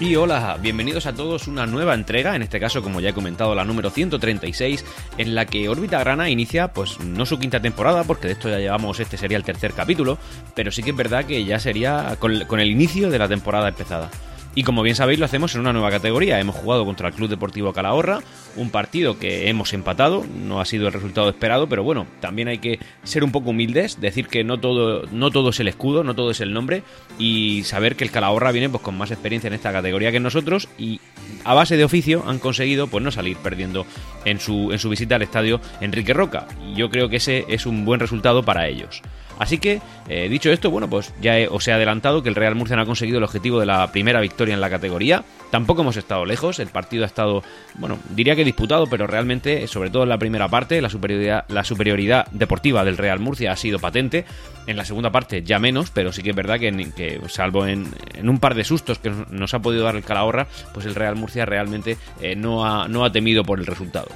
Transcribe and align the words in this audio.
Y 0.00 0.14
hola, 0.14 0.56
bienvenidos 0.62 1.06
a 1.06 1.12
todos 1.12 1.48
una 1.48 1.66
nueva 1.66 1.92
entrega, 1.92 2.36
en 2.36 2.42
este 2.42 2.60
caso 2.60 2.84
como 2.84 3.00
ya 3.00 3.08
he 3.08 3.12
comentado 3.12 3.52
la 3.56 3.64
número 3.64 3.90
136, 3.90 4.84
en 5.18 5.34
la 5.34 5.44
que 5.44 5.68
Órbita 5.68 5.98
Grana 5.98 6.30
inicia 6.30 6.68
pues 6.68 7.00
no 7.00 7.26
su 7.26 7.40
quinta 7.40 7.60
temporada, 7.60 8.04
porque 8.04 8.28
de 8.28 8.34
esto 8.34 8.48
ya 8.48 8.60
llevamos, 8.60 9.00
este 9.00 9.16
sería 9.16 9.36
el 9.36 9.42
tercer 9.42 9.72
capítulo, 9.72 10.16
pero 10.54 10.70
sí 10.70 10.84
que 10.84 10.90
es 10.90 10.96
verdad 10.96 11.24
que 11.24 11.44
ya 11.44 11.58
sería 11.58 12.14
con, 12.20 12.44
con 12.44 12.60
el 12.60 12.70
inicio 12.70 13.10
de 13.10 13.18
la 13.18 13.26
temporada 13.26 13.70
empezada. 13.70 14.08
Y 14.58 14.64
como 14.64 14.82
bien 14.82 14.96
sabéis, 14.96 15.20
lo 15.20 15.24
hacemos 15.24 15.54
en 15.54 15.60
una 15.60 15.72
nueva 15.72 15.88
categoría. 15.88 16.40
Hemos 16.40 16.56
jugado 16.56 16.84
contra 16.84 17.06
el 17.06 17.14
Club 17.14 17.28
Deportivo 17.28 17.72
Calahorra, 17.72 18.18
un 18.56 18.70
partido 18.70 19.16
que 19.16 19.48
hemos 19.48 19.72
empatado, 19.72 20.26
no 20.26 20.60
ha 20.60 20.64
sido 20.64 20.88
el 20.88 20.92
resultado 20.92 21.28
esperado, 21.28 21.68
pero 21.68 21.84
bueno, 21.84 22.08
también 22.18 22.48
hay 22.48 22.58
que 22.58 22.80
ser 23.04 23.22
un 23.22 23.30
poco 23.30 23.50
humildes, 23.50 24.00
decir 24.00 24.26
que 24.26 24.42
no 24.42 24.58
todo, 24.58 25.04
no 25.12 25.30
todo 25.30 25.50
es 25.50 25.60
el 25.60 25.68
escudo, 25.68 26.02
no 26.02 26.16
todo 26.16 26.32
es 26.32 26.40
el 26.40 26.52
nombre, 26.52 26.82
y 27.20 27.62
saber 27.62 27.94
que 27.94 28.02
el 28.02 28.10
Calahorra 28.10 28.50
viene 28.50 28.68
pues 28.68 28.82
con 28.82 28.98
más 28.98 29.12
experiencia 29.12 29.46
en 29.46 29.54
esta 29.54 29.72
categoría 29.72 30.10
que 30.10 30.18
nosotros, 30.18 30.68
y 30.76 31.00
a 31.44 31.54
base 31.54 31.76
de 31.76 31.84
oficio 31.84 32.24
han 32.26 32.40
conseguido 32.40 32.88
pues 32.88 33.04
no 33.04 33.12
salir 33.12 33.36
perdiendo 33.36 33.86
en 34.24 34.40
su, 34.40 34.72
en 34.72 34.80
su 34.80 34.88
visita 34.88 35.14
al 35.14 35.22
estadio 35.22 35.60
Enrique 35.80 36.14
Roca. 36.14 36.48
Y 36.66 36.74
yo 36.74 36.90
creo 36.90 37.08
que 37.08 37.18
ese 37.18 37.44
es 37.48 37.64
un 37.64 37.84
buen 37.84 38.00
resultado 38.00 38.42
para 38.42 38.66
ellos. 38.66 39.02
Así 39.38 39.58
que, 39.58 39.80
eh, 40.08 40.28
dicho 40.28 40.50
esto, 40.50 40.70
bueno, 40.70 40.90
pues 40.90 41.12
ya 41.20 41.36
os 41.50 41.66
he 41.68 41.72
adelantado 41.72 42.22
que 42.22 42.28
el 42.28 42.34
Real 42.34 42.54
Murcia 42.54 42.76
no 42.76 42.82
ha 42.82 42.86
conseguido 42.86 43.18
el 43.18 43.24
objetivo 43.24 43.60
de 43.60 43.66
la 43.66 43.90
primera 43.92 44.20
victoria 44.20 44.54
en 44.54 44.60
la 44.60 44.70
categoría. 44.70 45.24
Tampoco 45.50 45.82
hemos 45.82 45.96
estado 45.96 46.24
lejos, 46.24 46.58
el 46.58 46.68
partido 46.68 47.04
ha 47.04 47.06
estado, 47.06 47.42
bueno, 47.76 47.98
diría 48.10 48.36
que 48.36 48.44
disputado, 48.44 48.86
pero 48.86 49.06
realmente, 49.06 49.66
sobre 49.66 49.90
todo 49.90 50.02
en 50.02 50.08
la 50.08 50.18
primera 50.18 50.48
parte, 50.48 50.82
la 50.82 50.90
superioridad, 50.90 52.26
deportiva 52.32 52.84
del 52.84 52.98
Real 52.98 53.20
Murcia 53.20 53.52
ha 53.52 53.56
sido 53.56 53.78
patente. 53.78 54.24
En 54.66 54.76
la 54.76 54.84
segunda 54.84 55.10
parte 55.10 55.42
ya 55.42 55.58
menos, 55.58 55.90
pero 55.90 56.12
sí 56.12 56.22
que 56.22 56.30
es 56.30 56.36
verdad 56.36 56.58
que, 56.58 57.20
salvo 57.28 57.66
en, 57.66 57.88
un 58.22 58.38
par 58.38 58.54
de 58.54 58.64
sustos 58.64 58.98
que 58.98 59.10
nos 59.30 59.54
ha 59.54 59.60
podido 59.60 59.84
dar 59.84 59.96
el 59.96 60.04
Calahorra, 60.04 60.46
pues 60.74 60.84
el 60.84 60.94
Real 60.94 61.16
Murcia 61.16 61.46
realmente 61.46 61.96
eh, 62.20 62.36
no, 62.36 62.66
ha, 62.66 62.86
no 62.86 63.04
ha 63.04 63.10
temido 63.10 63.44
por 63.44 63.58
el 63.58 63.66
resultado. 63.66 64.08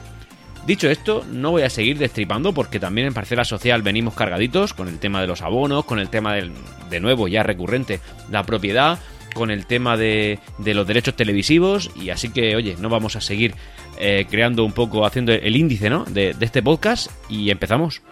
Dicho 0.66 0.88
esto, 0.88 1.24
no 1.30 1.50
voy 1.50 1.62
a 1.62 1.70
seguir 1.70 1.98
destripando 1.98 2.52
porque 2.52 2.78
también 2.78 3.08
en 3.08 3.14
Parcela 3.14 3.44
Social 3.44 3.82
venimos 3.82 4.14
cargaditos 4.14 4.74
con 4.74 4.86
el 4.86 5.00
tema 5.00 5.20
de 5.20 5.26
los 5.26 5.42
abonos, 5.42 5.84
con 5.84 5.98
el 5.98 6.08
tema 6.08 6.34
del, 6.34 6.52
de 6.88 7.00
nuevo 7.00 7.26
ya 7.26 7.42
recurrente, 7.42 7.98
la 8.30 8.44
propiedad, 8.44 9.00
con 9.34 9.50
el 9.50 9.66
tema 9.66 9.96
de, 9.96 10.38
de 10.58 10.74
los 10.74 10.86
derechos 10.86 11.16
televisivos 11.16 11.90
y 11.96 12.10
así 12.10 12.28
que, 12.28 12.54
oye, 12.54 12.76
no 12.78 12.88
vamos 12.88 13.16
a 13.16 13.20
seguir 13.20 13.54
eh, 13.98 14.26
creando 14.30 14.64
un 14.64 14.72
poco, 14.72 15.04
haciendo 15.04 15.32
el 15.32 15.56
índice 15.56 15.90
¿no? 15.90 16.04
de, 16.04 16.34
de 16.34 16.46
este 16.46 16.62
podcast 16.62 17.10
y 17.28 17.50
empezamos. 17.50 18.02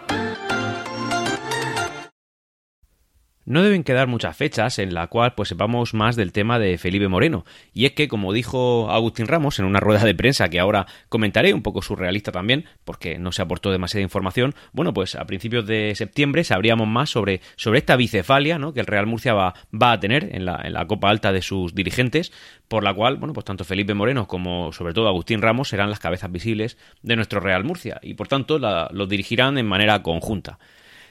No 3.50 3.64
deben 3.64 3.82
quedar 3.82 4.06
muchas 4.06 4.36
fechas 4.36 4.78
en 4.78 4.94
la 4.94 5.08
cual 5.08 5.34
pues 5.34 5.48
sepamos 5.48 5.92
más 5.92 6.14
del 6.14 6.30
tema 6.30 6.60
de 6.60 6.78
Felipe 6.78 7.08
Moreno. 7.08 7.44
Y 7.74 7.84
es 7.86 7.94
que, 7.94 8.06
como 8.06 8.32
dijo 8.32 8.88
Agustín 8.92 9.26
Ramos 9.26 9.58
en 9.58 9.64
una 9.64 9.80
rueda 9.80 10.04
de 10.04 10.14
prensa 10.14 10.48
que 10.48 10.60
ahora 10.60 10.86
comentaré, 11.08 11.52
un 11.52 11.62
poco 11.62 11.82
surrealista 11.82 12.30
también, 12.30 12.66
porque 12.84 13.18
no 13.18 13.32
se 13.32 13.42
aportó 13.42 13.72
demasiada 13.72 14.04
información, 14.04 14.54
bueno, 14.70 14.94
pues 14.94 15.16
a 15.16 15.24
principios 15.24 15.66
de 15.66 15.92
septiembre 15.96 16.44
sabríamos 16.44 16.86
más 16.86 17.10
sobre, 17.10 17.40
sobre 17.56 17.80
esta 17.80 17.96
bicefalia 17.96 18.56
¿no? 18.56 18.72
que 18.72 18.78
el 18.78 18.86
Real 18.86 19.08
Murcia 19.08 19.34
va, 19.34 19.54
va 19.74 19.90
a 19.90 19.98
tener 19.98 20.28
en 20.30 20.44
la, 20.44 20.60
en 20.62 20.72
la 20.72 20.86
copa 20.86 21.10
alta 21.10 21.32
de 21.32 21.42
sus 21.42 21.74
dirigentes, 21.74 22.30
por 22.68 22.84
la 22.84 22.94
cual, 22.94 23.16
bueno, 23.16 23.32
pues 23.32 23.46
tanto 23.46 23.64
Felipe 23.64 23.94
Moreno 23.94 24.28
como 24.28 24.72
sobre 24.72 24.94
todo 24.94 25.08
Agustín 25.08 25.42
Ramos 25.42 25.70
serán 25.70 25.90
las 25.90 25.98
cabezas 25.98 26.30
visibles 26.30 26.78
de 27.02 27.16
nuestro 27.16 27.40
Real 27.40 27.64
Murcia 27.64 27.98
y 28.00 28.14
por 28.14 28.28
tanto 28.28 28.60
lo 28.60 29.06
dirigirán 29.08 29.58
en 29.58 29.66
manera 29.66 30.04
conjunta. 30.04 30.60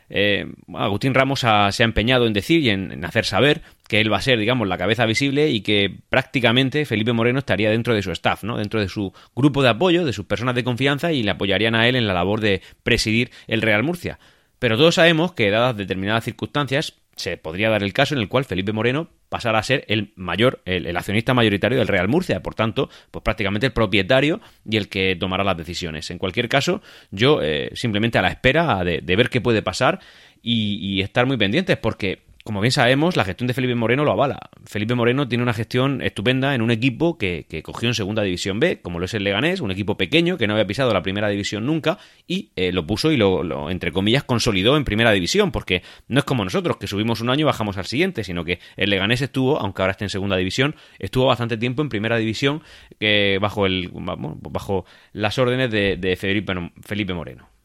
Eh, 0.10 0.52
Agustín 0.74 1.14
Ramos 1.14 1.42
se 1.42 1.48
ha 1.48 1.72
empeñado 1.80 2.26
en 2.26 2.34
decir 2.34 2.62
y 2.62 2.70
en, 2.70 3.04
hacer 3.06 3.26
saber 3.26 3.62
que 3.88 4.02
él 4.02 4.12
va 4.12 4.18
a 4.18 4.22
ser, 4.22 4.40
digamos, 4.40 4.68
la 4.68 4.78
cabeza 4.78 5.06
visible 5.06 5.50
y 5.50 5.62
que 5.62 5.94
prácticamente 6.10 6.86
Felipe 6.86 7.14
Moreno 7.14 7.40
estaría 7.40 7.70
dentro 7.70 7.94
de 7.94 8.02
su 8.02 8.12
staff, 8.12 8.44
¿no? 8.44 8.58
Dentro 8.58 8.80
de 8.80 8.90
su 8.90 9.14
grupo 9.36 9.64
de 9.64 9.70
apoyo, 9.70 10.06
de 10.06 10.14
sus 10.14 10.26
personas 10.26 10.56
de 10.56 10.64
confianza 10.64 11.12
y 11.12 11.24
le 11.24 11.32
apoyarían 11.32 11.76
a 11.76 11.88
él 11.88 11.96
en 11.96 12.08
la 12.08 12.14
labor 12.14 12.42
de 12.42 12.62
presidir 12.84 13.32
el 13.48 13.62
Real 13.62 13.84
Murcia. 13.84 14.20
Pero 14.60 14.78
todos 14.78 14.96
sabemos 14.96 15.32
que, 15.34 15.50
dadas 15.50 15.78
determinadas 15.78 16.26
circunstancias, 16.26 16.96
se 17.16 17.38
podría 17.38 17.70
dar 17.70 17.84
el 17.84 17.94
caso 17.94 18.16
en 18.16 18.22
el 18.22 18.30
cual 18.30 18.46
Felipe 18.46 18.74
Moreno 18.74 19.10
pasara 19.30 19.60
a 19.60 19.64
ser 19.64 19.86
el 19.88 20.12
mayor, 20.16 20.62
el, 20.66 20.96
accionista 20.98 21.34
mayoritario 21.34 21.78
del 21.78 21.88
Real 21.88 22.08
Murcia, 22.08 22.42
por 22.42 22.56
tanto, 22.56 22.90
pues 23.12 23.24
prácticamente 23.24 23.68
el 23.68 23.74
propietario 23.74 24.42
y 24.70 24.78
el 24.78 24.90
que 24.90 25.16
tomará 25.16 25.44
las 25.44 25.58
decisiones. 25.58 26.10
En 26.10 26.18
cualquier 26.18 26.50
caso, 26.50 26.82
yo 27.12 27.42
eh, 27.42 27.70
simplemente 27.74 28.18
a 28.18 28.22
la 28.22 28.30
espera 28.30 28.84
de, 28.84 29.16
ver 29.16 29.30
qué 29.30 29.42
puede 29.42 29.62
pasar 29.62 30.00
y, 30.42 30.78
y 30.82 31.02
estar 31.02 31.26
muy 31.26 31.38
pendientes, 31.38 31.78
porque 31.78 32.29
como 32.50 32.62
bien 32.62 32.72
sabemos, 32.72 33.16
la 33.16 33.26
gestión 33.26 33.46
de 33.46 33.54
Felipe 33.54 33.76
Moreno 33.76 34.04
lo 34.04 34.12
avala. 34.12 34.40
Felipe 34.66 34.96
Moreno 34.96 35.28
tiene 35.28 35.44
una 35.44 35.54
gestión 35.54 36.02
estupenda 36.02 36.56
en 36.56 36.64
un 36.64 36.72
equipo 36.72 37.16
que, 37.20 37.46
cogió 37.62 37.90
en 37.90 37.94
Segunda 37.94 38.24
División 38.24 38.60
B, 38.60 38.82
como 38.82 38.98
lo 38.98 39.06
es 39.06 39.14
el 39.14 39.24
Leganés, 39.24 39.62
un 39.62 39.70
equipo 39.70 39.98
pequeño 39.98 40.36
que 40.36 40.48
no 40.48 40.54
había 40.54 40.66
pisado 40.66 40.92
la 40.92 41.04
Primera 41.04 41.30
División 41.30 41.68
nunca, 41.68 42.00
y 42.26 42.50
eh, 42.56 42.72
lo 42.72 42.88
puso 42.88 43.12
y 43.12 43.18
lo, 43.18 43.70
entre 43.70 43.92
comillas, 43.92 44.24
consolidó 44.24 44.78
en 44.78 44.84
Primera 44.84 45.12
División, 45.12 45.52
porque 45.52 45.84
no 46.08 46.18
es 46.18 46.26
como 46.26 46.44
nosotros, 46.44 46.78
que 46.78 46.88
subimos 46.88 47.22
un 47.22 47.30
año 47.30 47.42
y 47.42 47.44
bajamos 47.44 47.78
al 47.78 47.86
siguiente, 47.86 48.24
sino 48.24 48.44
que 48.44 48.58
el 48.78 48.90
Leganés 48.90 49.22
estuvo, 49.22 49.60
aunque 49.60 49.84
ahora 49.84 49.92
esté 49.92 50.06
en 50.06 50.10
Segunda 50.10 50.36
División, 50.36 50.76
estuvo 50.98 51.28
bastante 51.28 51.56
tiempo 51.56 51.84
en 51.84 51.90
Primera 51.90 52.18
División 52.18 52.64
que 53.00 53.38
bajo, 53.40 53.68
el, 53.68 53.92
bajo 53.94 54.86
las 55.14 55.38
órdenes 55.38 55.70
de, 55.70 56.18
Felipe 56.18 57.14
Moreno. 57.14 57.59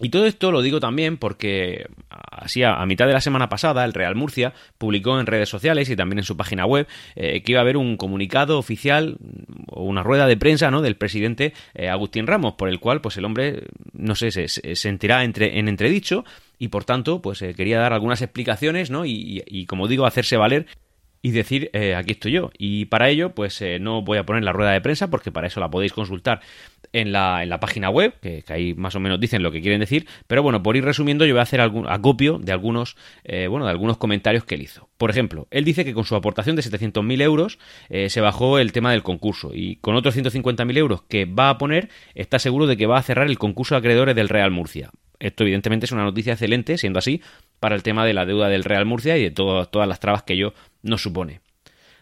Y 0.00 0.08
todo 0.08 0.26
esto 0.26 0.50
lo 0.50 0.60
digo 0.60 0.80
también 0.80 1.18
porque 1.18 1.86
así 2.08 2.64
a, 2.64 2.84
mitad 2.84 3.06
de 3.06 3.12
la 3.12 3.20
semana 3.20 3.48
pasada 3.48 3.84
el 3.84 3.92
Real 3.92 4.16
Murcia 4.16 4.52
publicó 4.76 5.20
en 5.20 5.26
redes 5.26 5.48
sociales 5.48 5.88
y 5.88 5.94
también 5.94 6.18
en 6.18 6.24
su 6.24 6.36
página 6.36 6.66
web 6.66 6.88
eh, 7.14 7.42
que 7.42 7.52
iba 7.52 7.60
a 7.60 7.62
haber 7.62 7.76
un 7.76 7.96
comunicado 7.96 8.58
oficial 8.58 9.18
o 9.68 9.84
una 9.84 10.02
rueda 10.02 10.26
de 10.26 10.36
prensa 10.36 10.72
¿no? 10.72 10.82
del 10.82 10.96
presidente 10.96 11.52
eh, 11.74 11.88
Agustín 11.88 12.26
Ramos 12.26 12.54
por 12.54 12.68
el 12.68 12.80
cual 12.80 13.00
pues 13.00 13.16
el 13.18 13.24
hombre 13.24 13.62
no 13.92 14.16
sé 14.16 14.32
se, 14.32 14.48
sentirá 14.74 15.22
entre, 15.22 15.60
en 15.60 15.68
entredicho 15.68 16.24
y 16.58 16.68
por 16.68 16.84
tanto 16.84 17.22
pues 17.22 17.40
eh, 17.42 17.54
quería 17.54 17.78
dar 17.78 17.92
algunas 17.92 18.20
explicaciones 18.20 18.90
¿no? 18.90 19.06
y, 19.06 19.44
y 19.46 19.66
como 19.66 19.86
digo 19.86 20.06
hacerse 20.06 20.36
valer 20.36 20.66
y 21.24 21.30
decir 21.30 21.70
eh, 21.72 21.94
aquí 21.94 22.12
estoy 22.12 22.32
yo. 22.32 22.50
Y 22.58 22.84
para 22.84 23.08
ello, 23.08 23.34
pues 23.34 23.62
eh, 23.62 23.78
no 23.80 24.02
voy 24.02 24.18
a 24.18 24.26
poner 24.26 24.44
la 24.44 24.52
rueda 24.52 24.72
de 24.72 24.82
prensa 24.82 25.08
porque 25.08 25.32
para 25.32 25.46
eso 25.46 25.58
la 25.58 25.70
podéis 25.70 25.94
consultar 25.94 26.42
en 26.92 27.12
la, 27.12 27.42
en 27.42 27.48
la 27.48 27.60
página 27.60 27.88
web, 27.88 28.12
que, 28.20 28.44
ahí 28.48 28.74
más 28.74 28.94
o 28.94 29.00
menos 29.00 29.18
dicen 29.18 29.42
lo 29.42 29.50
que 29.50 29.62
quieren 29.62 29.80
decir. 29.80 30.06
Pero 30.26 30.42
bueno, 30.42 30.62
por 30.62 30.76
ir 30.76 30.84
resumiendo, 30.84 31.24
yo 31.24 31.32
voy 31.32 31.38
a 31.38 31.44
hacer 31.44 31.62
algún 31.62 31.88
acopio 31.88 32.38
de 32.38 32.52
algunos, 32.52 32.98
eh, 33.24 33.46
bueno, 33.46 33.64
de 33.64 33.70
algunos 33.70 33.96
comentarios 33.96 34.44
que 34.44 34.56
él 34.56 34.60
hizo. 34.60 34.90
Por 34.98 35.08
ejemplo, 35.08 35.48
él 35.50 35.64
dice 35.64 35.86
que 35.86 35.94
con 35.94 36.04
su 36.04 36.14
aportación 36.14 36.56
de 36.56 36.62
700.000 36.62 37.22
euros 37.22 37.58
se 37.88 38.20
bajó 38.20 38.58
el 38.58 38.72
tema 38.72 38.92
del 38.92 39.02
concurso 39.02 39.52
y 39.54 39.76
con 39.76 39.96
otros 39.96 40.14
150.000 40.14 40.76
euros 40.76 41.02
que 41.08 41.24
va 41.24 41.48
a 41.48 41.56
poner, 41.56 41.88
está 42.14 42.38
seguro 42.38 42.66
de 42.66 42.76
que 42.76 42.84
va 42.84 42.98
a 42.98 43.02
cerrar 43.02 43.28
el 43.28 43.38
concurso 43.38 43.74
de 43.74 43.78
acreedores 43.78 44.14
del 44.14 44.28
Real 44.28 44.50
Murcia. 44.50 44.90
Esto 45.20 45.44
evidentemente 45.44 45.86
es 45.86 45.92
una 45.92 46.04
noticia 46.04 46.34
excelente, 46.34 46.76
siendo 46.76 46.98
así, 46.98 47.22
para 47.60 47.74
el 47.76 47.82
tema 47.82 48.04
de 48.04 48.12
la 48.12 48.26
deuda 48.26 48.48
del 48.48 48.64
Real 48.64 48.84
Murcia 48.84 49.16
y 49.16 49.22
de 49.22 49.30
todas 49.30 49.88
las 49.88 50.00
trabas 50.00 50.22
que 50.22 50.34
ello 50.34 50.52
nos 50.84 51.02
supone. 51.02 51.40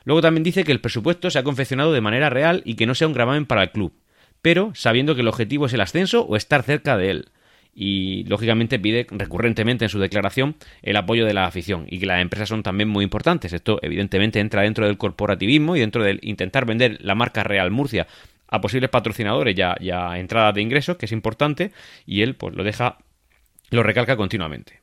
Luego 0.04 0.20
también 0.20 0.42
dice 0.42 0.64
que 0.64 0.72
el 0.72 0.80
presupuesto 0.80 1.30
se 1.30 1.38
ha 1.38 1.44
confeccionado 1.44 1.92
de 1.92 2.00
manera 2.00 2.28
real 2.28 2.62
y 2.64 2.74
que 2.74 2.86
no 2.86 2.94
sea 2.94 3.08
un 3.08 3.14
gravamen 3.14 3.46
para 3.46 3.62
el 3.62 3.70
club, 3.70 3.92
pero 4.42 4.72
sabiendo 4.74 5.14
que 5.14 5.20
el 5.20 5.28
objetivo 5.28 5.66
es 5.66 5.72
el 5.72 5.80
ascenso 5.80 6.22
o 6.22 6.36
estar 6.36 6.62
cerca 6.62 6.96
de 6.96 7.10
él. 7.10 7.28
Y 7.74 8.24
lógicamente 8.24 8.78
pide 8.78 9.06
recurrentemente 9.08 9.86
en 9.86 9.88
su 9.88 9.98
declaración 9.98 10.56
el 10.82 10.96
apoyo 10.96 11.24
de 11.24 11.32
la 11.32 11.46
afición 11.46 11.86
y 11.88 12.00
que 12.00 12.06
las 12.06 12.20
empresas 12.20 12.50
son 12.50 12.62
también 12.62 12.88
muy 12.88 13.02
importantes. 13.02 13.54
Esto 13.54 13.78
evidentemente 13.80 14.40
entra 14.40 14.62
dentro 14.62 14.84
del 14.84 14.98
corporativismo 14.98 15.74
y 15.74 15.80
dentro 15.80 16.04
del 16.04 16.18
intentar 16.22 16.66
vender 16.66 16.98
la 17.00 17.14
marca 17.14 17.44
Real 17.44 17.70
Murcia 17.70 18.06
a 18.48 18.60
posibles 18.60 18.90
patrocinadores 18.90 19.54
ya, 19.54 19.74
ya 19.80 20.18
entradas 20.18 20.54
de 20.54 20.60
ingresos, 20.60 20.98
que 20.98 21.06
es 21.06 21.12
importante, 21.12 21.72
y 22.04 22.20
él 22.20 22.34
pues 22.34 22.54
lo 22.54 22.62
deja, 22.62 22.98
lo 23.70 23.82
recalca 23.82 24.18
continuamente. 24.18 24.81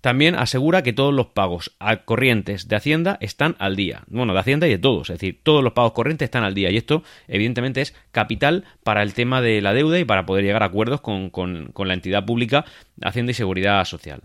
También 0.00 0.34
asegura 0.34 0.82
que 0.82 0.92
todos 0.92 1.14
los 1.14 1.28
pagos 1.28 1.76
corrientes 2.04 2.68
de 2.68 2.76
Hacienda 2.76 3.16
están 3.20 3.56
al 3.58 3.76
día. 3.76 4.04
Bueno, 4.08 4.34
de 4.34 4.40
Hacienda 4.40 4.66
y 4.66 4.70
de 4.70 4.78
todos, 4.78 5.10
es 5.10 5.18
decir, 5.18 5.40
todos 5.42 5.64
los 5.64 5.72
pagos 5.72 5.92
corrientes 5.92 6.26
están 6.26 6.44
al 6.44 6.54
día. 6.54 6.70
Y 6.70 6.76
esto, 6.76 7.02
evidentemente, 7.28 7.80
es 7.80 7.94
capital 8.12 8.64
para 8.82 9.02
el 9.02 9.14
tema 9.14 9.40
de 9.40 9.60
la 9.60 9.72
deuda 9.72 9.98
y 9.98 10.04
para 10.04 10.26
poder 10.26 10.44
llegar 10.44 10.62
a 10.62 10.66
acuerdos 10.66 11.00
con, 11.00 11.30
con 11.30 11.88
la 11.88 11.94
entidad 11.94 12.24
pública 12.24 12.64
Hacienda 13.02 13.32
y 13.32 13.34
Seguridad 13.34 13.84
Social. 13.84 14.20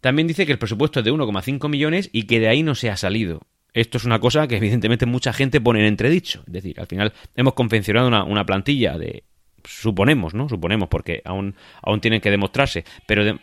También 0.00 0.28
dice 0.28 0.46
que 0.46 0.52
el 0.52 0.58
presupuesto 0.58 1.00
es 1.00 1.04
de 1.04 1.12
1,5 1.12 1.68
millones 1.68 2.10
y 2.12 2.24
que 2.24 2.40
de 2.40 2.48
ahí 2.48 2.62
no 2.62 2.74
se 2.74 2.90
ha 2.90 2.96
salido. 2.96 3.40
Esto 3.72 3.98
es 3.98 4.04
una 4.04 4.20
cosa 4.20 4.48
que 4.48 4.56
evidentemente 4.56 5.04
mucha 5.04 5.32
gente 5.32 5.60
pone 5.60 5.80
en 5.80 5.86
entredicho. 5.86 6.42
Es 6.46 6.52
decir, 6.52 6.80
al 6.80 6.86
final 6.86 7.12
hemos 7.34 7.54
confeccionado 7.54 8.08
una, 8.08 8.24
una 8.24 8.46
plantilla 8.46 8.96
de 8.96 9.24
suponemos, 9.64 10.34
¿no? 10.34 10.48
Suponemos, 10.48 10.88
porque 10.88 11.22
aún, 11.24 11.56
aún 11.82 12.00
tienen 12.00 12.20
que 12.20 12.30
demostrarse, 12.30 12.84
pero 13.06 13.24
de 13.24 13.38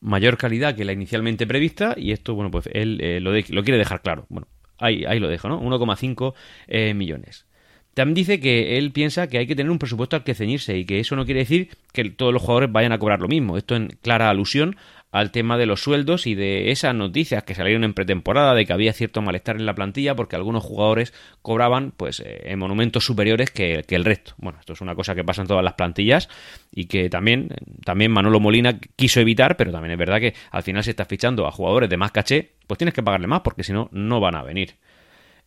mayor 0.00 0.36
calidad 0.36 0.74
que 0.74 0.84
la 0.84 0.92
inicialmente 0.92 1.46
prevista 1.46 1.94
y 1.96 2.12
esto, 2.12 2.34
bueno, 2.34 2.50
pues 2.50 2.68
él 2.72 3.00
eh, 3.00 3.20
lo, 3.20 3.32
lo, 3.32 3.62
quiere 3.64 3.78
dejar 3.78 4.02
claro. 4.02 4.26
Bueno, 4.28 4.48
ahí, 4.78 5.04
ahí 5.04 5.18
lo 5.18 5.28
dejo, 5.28 5.48
¿no? 5.48 5.60
1,5 5.60 6.34
eh, 6.68 6.94
millones. 6.94 7.46
También 7.94 8.14
dice 8.14 8.38
que 8.38 8.78
él 8.78 8.92
piensa 8.92 9.26
que 9.26 9.38
hay 9.38 9.48
que 9.48 9.56
tener 9.56 9.72
un 9.72 9.80
presupuesto 9.80 10.14
al 10.14 10.22
que 10.22 10.34
ceñirse 10.34 10.78
y 10.78 10.84
que 10.84 11.00
eso 11.00 11.16
no 11.16 11.24
quiere 11.24 11.40
decir 11.40 11.70
que 11.92 12.08
todos 12.10 12.32
los 12.32 12.42
jugadores 12.42 12.70
vayan 12.70 12.92
a 12.92 12.98
cobrar 12.98 13.20
lo 13.20 13.26
mismo. 13.26 13.56
Esto 13.56 13.74
en 13.74 13.88
clara 14.02 14.30
alusión 14.30 14.76
al 15.10 15.30
tema 15.30 15.56
de 15.56 15.66
los 15.66 15.80
sueldos 15.80 16.26
y 16.26 16.34
de 16.34 16.70
esas 16.70 16.94
noticias 16.94 17.42
que 17.42 17.54
salieron 17.54 17.84
en 17.84 17.94
pretemporada 17.94 18.54
de 18.54 18.66
que 18.66 18.72
había 18.72 18.92
cierto 18.92 19.22
malestar 19.22 19.56
en 19.56 19.64
la 19.64 19.74
plantilla 19.74 20.14
porque 20.14 20.36
algunos 20.36 20.62
jugadores 20.62 21.14
cobraban 21.40 21.92
pues 21.96 22.20
eh, 22.20 22.42
en 22.44 22.58
monumentos 22.58 23.04
superiores 23.04 23.50
que, 23.50 23.84
el 23.88 24.04
resto. 24.04 24.34
Bueno, 24.36 24.58
esto 24.60 24.74
es 24.74 24.80
una 24.80 24.94
cosa 24.94 25.14
que 25.14 25.24
pasa 25.24 25.42
en 25.42 25.48
todas 25.48 25.64
las 25.64 25.74
plantillas 25.74 26.28
y 26.70 26.86
que 26.86 27.08
también, 27.08 27.48
también 27.84 28.12
Manolo 28.12 28.38
Molina 28.38 28.78
quiso 28.96 29.20
evitar, 29.20 29.56
pero 29.56 29.72
también 29.72 29.92
es 29.92 29.98
verdad 29.98 30.20
que 30.20 30.34
al 30.50 30.62
final 30.62 30.84
se 30.84 30.90
está 30.90 31.06
fichando 31.06 31.46
a 31.46 31.52
jugadores 31.52 31.88
de 31.88 31.96
más 31.96 32.12
caché, 32.12 32.52
pues 32.66 32.76
tienes 32.76 32.94
que 32.94 33.02
pagarle 33.02 33.26
más 33.26 33.40
porque 33.40 33.64
si 33.64 33.72
no, 33.72 33.88
no 33.92 34.20
van 34.20 34.34
a 34.34 34.42
venir. 34.42 34.76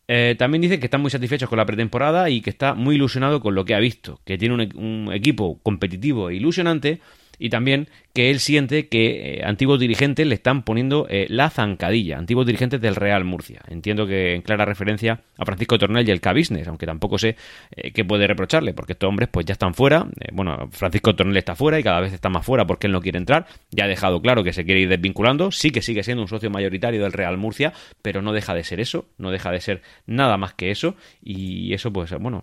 Eh, 0.08 0.34
también 0.36 0.60
dice 0.60 0.80
que 0.80 0.86
está 0.86 0.98
muy 0.98 1.12
satisfecho 1.12 1.48
con 1.48 1.56
la 1.58 1.64
pretemporada 1.64 2.28
y 2.28 2.40
que 2.40 2.50
está 2.50 2.74
muy 2.74 2.96
ilusionado 2.96 3.40
con 3.40 3.54
lo 3.54 3.64
que 3.64 3.76
ha 3.76 3.78
visto, 3.78 4.20
que 4.24 4.36
tiene 4.36 4.54
un, 4.56 4.76
un 4.76 5.12
equipo 5.12 5.60
competitivo 5.62 6.30
e 6.30 6.34
ilusionante 6.34 7.00
y 7.42 7.50
también 7.50 7.88
que 8.14 8.30
él 8.30 8.38
siente 8.38 8.86
que 8.86 9.38
eh, 9.38 9.44
antiguos 9.44 9.80
dirigentes 9.80 10.24
le 10.24 10.36
están 10.36 10.62
poniendo 10.62 11.08
eh, 11.10 11.26
la 11.28 11.50
zancadilla, 11.50 12.16
antiguos 12.16 12.46
dirigentes 12.46 12.80
del 12.80 12.94
Real 12.94 13.24
Murcia. 13.24 13.62
Entiendo 13.66 14.06
que 14.06 14.36
en 14.36 14.42
clara 14.42 14.64
referencia 14.64 15.22
a 15.36 15.44
Francisco 15.44 15.76
Tornel 15.76 16.08
y 16.08 16.12
el 16.12 16.20
K-Business, 16.20 16.68
aunque 16.68 16.86
tampoco 16.86 17.18
sé 17.18 17.34
eh, 17.74 17.90
qué 17.90 18.04
puede 18.04 18.28
reprocharle, 18.28 18.74
porque 18.74 18.92
estos 18.92 19.08
hombres 19.08 19.28
pues 19.28 19.44
ya 19.44 19.54
están 19.54 19.74
fuera. 19.74 20.06
bueno, 20.32 20.68
Francisco 20.70 21.16
Tornel 21.16 21.36
está 21.36 21.56
fuera 21.56 21.80
y 21.80 21.82
cada 21.82 21.98
vez 21.98 22.12
está 22.12 22.28
más 22.28 22.46
fuera 22.46 22.64
porque 22.64 22.86
él 22.86 22.92
no 22.92 23.00
quiere 23.00 23.18
entrar. 23.18 23.46
Ya 23.72 23.86
ha 23.86 23.88
dejado 23.88 24.22
claro 24.22 24.44
que 24.44 24.52
se 24.52 24.64
quiere 24.64 24.82
ir 24.82 24.88
desvinculando. 24.88 25.50
Sí 25.50 25.72
que 25.72 25.82
sigue 25.82 26.04
siendo 26.04 26.22
un 26.22 26.28
socio 26.28 26.48
mayoritario 26.48 27.02
del 27.02 27.12
Real 27.12 27.38
Murcia, 27.38 27.72
pero 28.02 28.22
no 28.22 28.32
deja 28.32 28.54
de 28.54 28.62
ser 28.62 28.78
eso, 28.78 29.06
no 29.18 29.32
deja 29.32 29.50
de 29.50 29.60
ser 29.60 29.82
nada 30.06 30.36
más 30.36 30.54
que 30.54 30.70
eso. 30.70 30.94
Y 31.20 31.74
eso, 31.74 31.92
pues 31.92 32.12
bueno, 32.20 32.40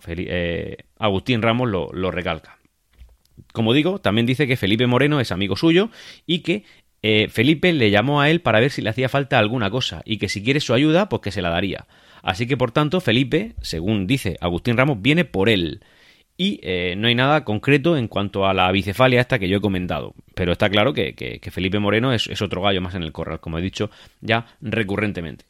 Agustín 0.98 1.40
Ramos 1.40 1.70
lo, 1.70 1.88
lo 1.94 2.10
recalca 2.10 2.59
como 3.52 3.72
digo, 3.72 3.98
también 3.98 4.26
dice 4.26 4.46
que 4.46 4.56
Felipe 4.56 4.86
Moreno 4.86 5.20
es 5.20 5.32
amigo 5.32 5.56
suyo 5.56 5.90
y 6.26 6.40
que 6.40 6.64
eh, 7.02 7.28
Felipe 7.28 7.72
le 7.72 7.90
llamó 7.90 8.20
a 8.20 8.30
él 8.30 8.40
para 8.40 8.60
ver 8.60 8.70
si 8.70 8.82
le 8.82 8.90
hacía 8.90 9.08
falta 9.08 9.38
alguna 9.38 9.70
cosa 9.70 10.02
y 10.04 10.18
que 10.18 10.28
si 10.28 10.42
quiere 10.42 10.60
su 10.60 10.74
ayuda, 10.74 11.08
pues 11.08 11.22
que 11.22 11.30
se 11.30 11.42
la 11.42 11.50
daría. 11.50 11.86
Así 12.22 12.46
que 12.46 12.56
por 12.56 12.72
tanto, 12.72 13.00
Felipe, 13.00 13.54
según 13.62 14.06
dice 14.06 14.36
Agustín 14.40 14.76
Ramos, 14.76 15.00
viene 15.00 15.24
por 15.24 15.48
él. 15.48 15.80
Y 16.36 16.58
eh, 16.62 16.94
no 16.96 17.08
hay 17.08 17.14
nada 17.14 17.44
concreto 17.44 17.96
en 17.96 18.08
cuanto 18.08 18.46
a 18.46 18.54
la 18.54 18.70
bicefalia 18.72 19.20
esta 19.20 19.38
que 19.38 19.48
yo 19.48 19.58
he 19.58 19.60
comentado. 19.60 20.14
Pero 20.34 20.52
está 20.52 20.70
claro 20.70 20.94
que, 20.94 21.40
Felipe 21.50 21.78
Moreno 21.78 22.12
es 22.12 22.42
otro 22.42 22.62
gallo 22.62 22.80
más 22.80 22.94
en 22.94 23.02
el 23.02 23.12
corral, 23.12 23.40
como 23.40 23.58
he 23.58 23.62
dicho 23.62 23.90
ya 24.20 24.46
recurrentemente. 24.60 25.49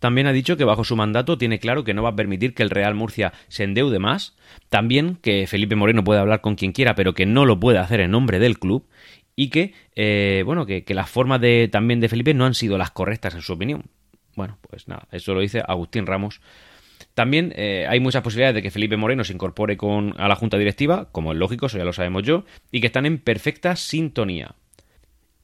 También 0.00 0.26
ha 0.26 0.32
dicho 0.32 0.56
que 0.56 0.64
bajo 0.64 0.82
su 0.82 0.96
mandato 0.96 1.38
tiene 1.38 1.60
claro 1.60 1.84
que 1.84 1.94
no 1.94 2.02
va 2.02 2.10
a 2.10 2.16
permitir 2.16 2.54
que 2.54 2.62
el 2.62 2.70
Real 2.70 2.94
Murcia 2.94 3.32
se 3.48 3.64
endeude 3.64 3.98
más. 3.98 4.34
También 4.70 5.16
que 5.16 5.46
Felipe 5.46 5.76
Moreno 5.76 6.02
puede 6.02 6.20
hablar 6.20 6.40
con 6.40 6.56
quien 6.56 6.72
quiera, 6.72 6.94
pero 6.94 7.14
que 7.14 7.26
no 7.26 7.44
lo 7.44 7.60
puede 7.60 7.78
hacer 7.78 8.00
en 8.00 8.10
nombre 8.10 8.38
del 8.38 8.58
club. 8.58 8.88
Y 9.36 9.48
que, 9.48 9.74
eh, 9.94 10.42
bueno, 10.44 10.66
que, 10.66 10.84
las 10.88 11.08
formas 11.08 11.40
de, 11.40 11.68
también 11.70 12.00
de 12.00 12.08
Felipe 12.08 12.34
no 12.34 12.46
han 12.46 12.54
sido 12.54 12.76
las 12.78 12.90
correctas 12.90 13.34
en 13.34 13.42
su 13.42 13.52
opinión. 13.52 13.84
Bueno, 14.36 14.58
pues 14.68 14.88
nada, 14.88 15.06
eso 15.12 15.34
lo 15.34 15.40
dice 15.40 15.62
Agustín 15.66 16.06
Ramos. 16.06 16.40
También 17.14 17.52
eh, 17.56 17.86
hay 17.88 18.00
muchas 18.00 18.22
posibilidades 18.22 18.54
de 18.54 18.62
que 18.62 18.70
Felipe 18.70 18.96
Moreno 18.96 19.24
se 19.24 19.32
incorpore 19.32 19.76
con, 19.76 20.14
a 20.18 20.28
la 20.28 20.36
junta 20.36 20.56
directiva, 20.56 21.08
como 21.12 21.32
es 21.32 21.38
lógico, 21.38 21.66
eso 21.66 21.78
ya 21.78 21.84
lo 21.84 21.92
sabemos 21.92 22.22
yo, 22.22 22.44
y 22.70 22.80
que 22.80 22.86
están 22.86 23.06
en 23.06 23.18
perfecta 23.18 23.76
sintonía. 23.76 24.54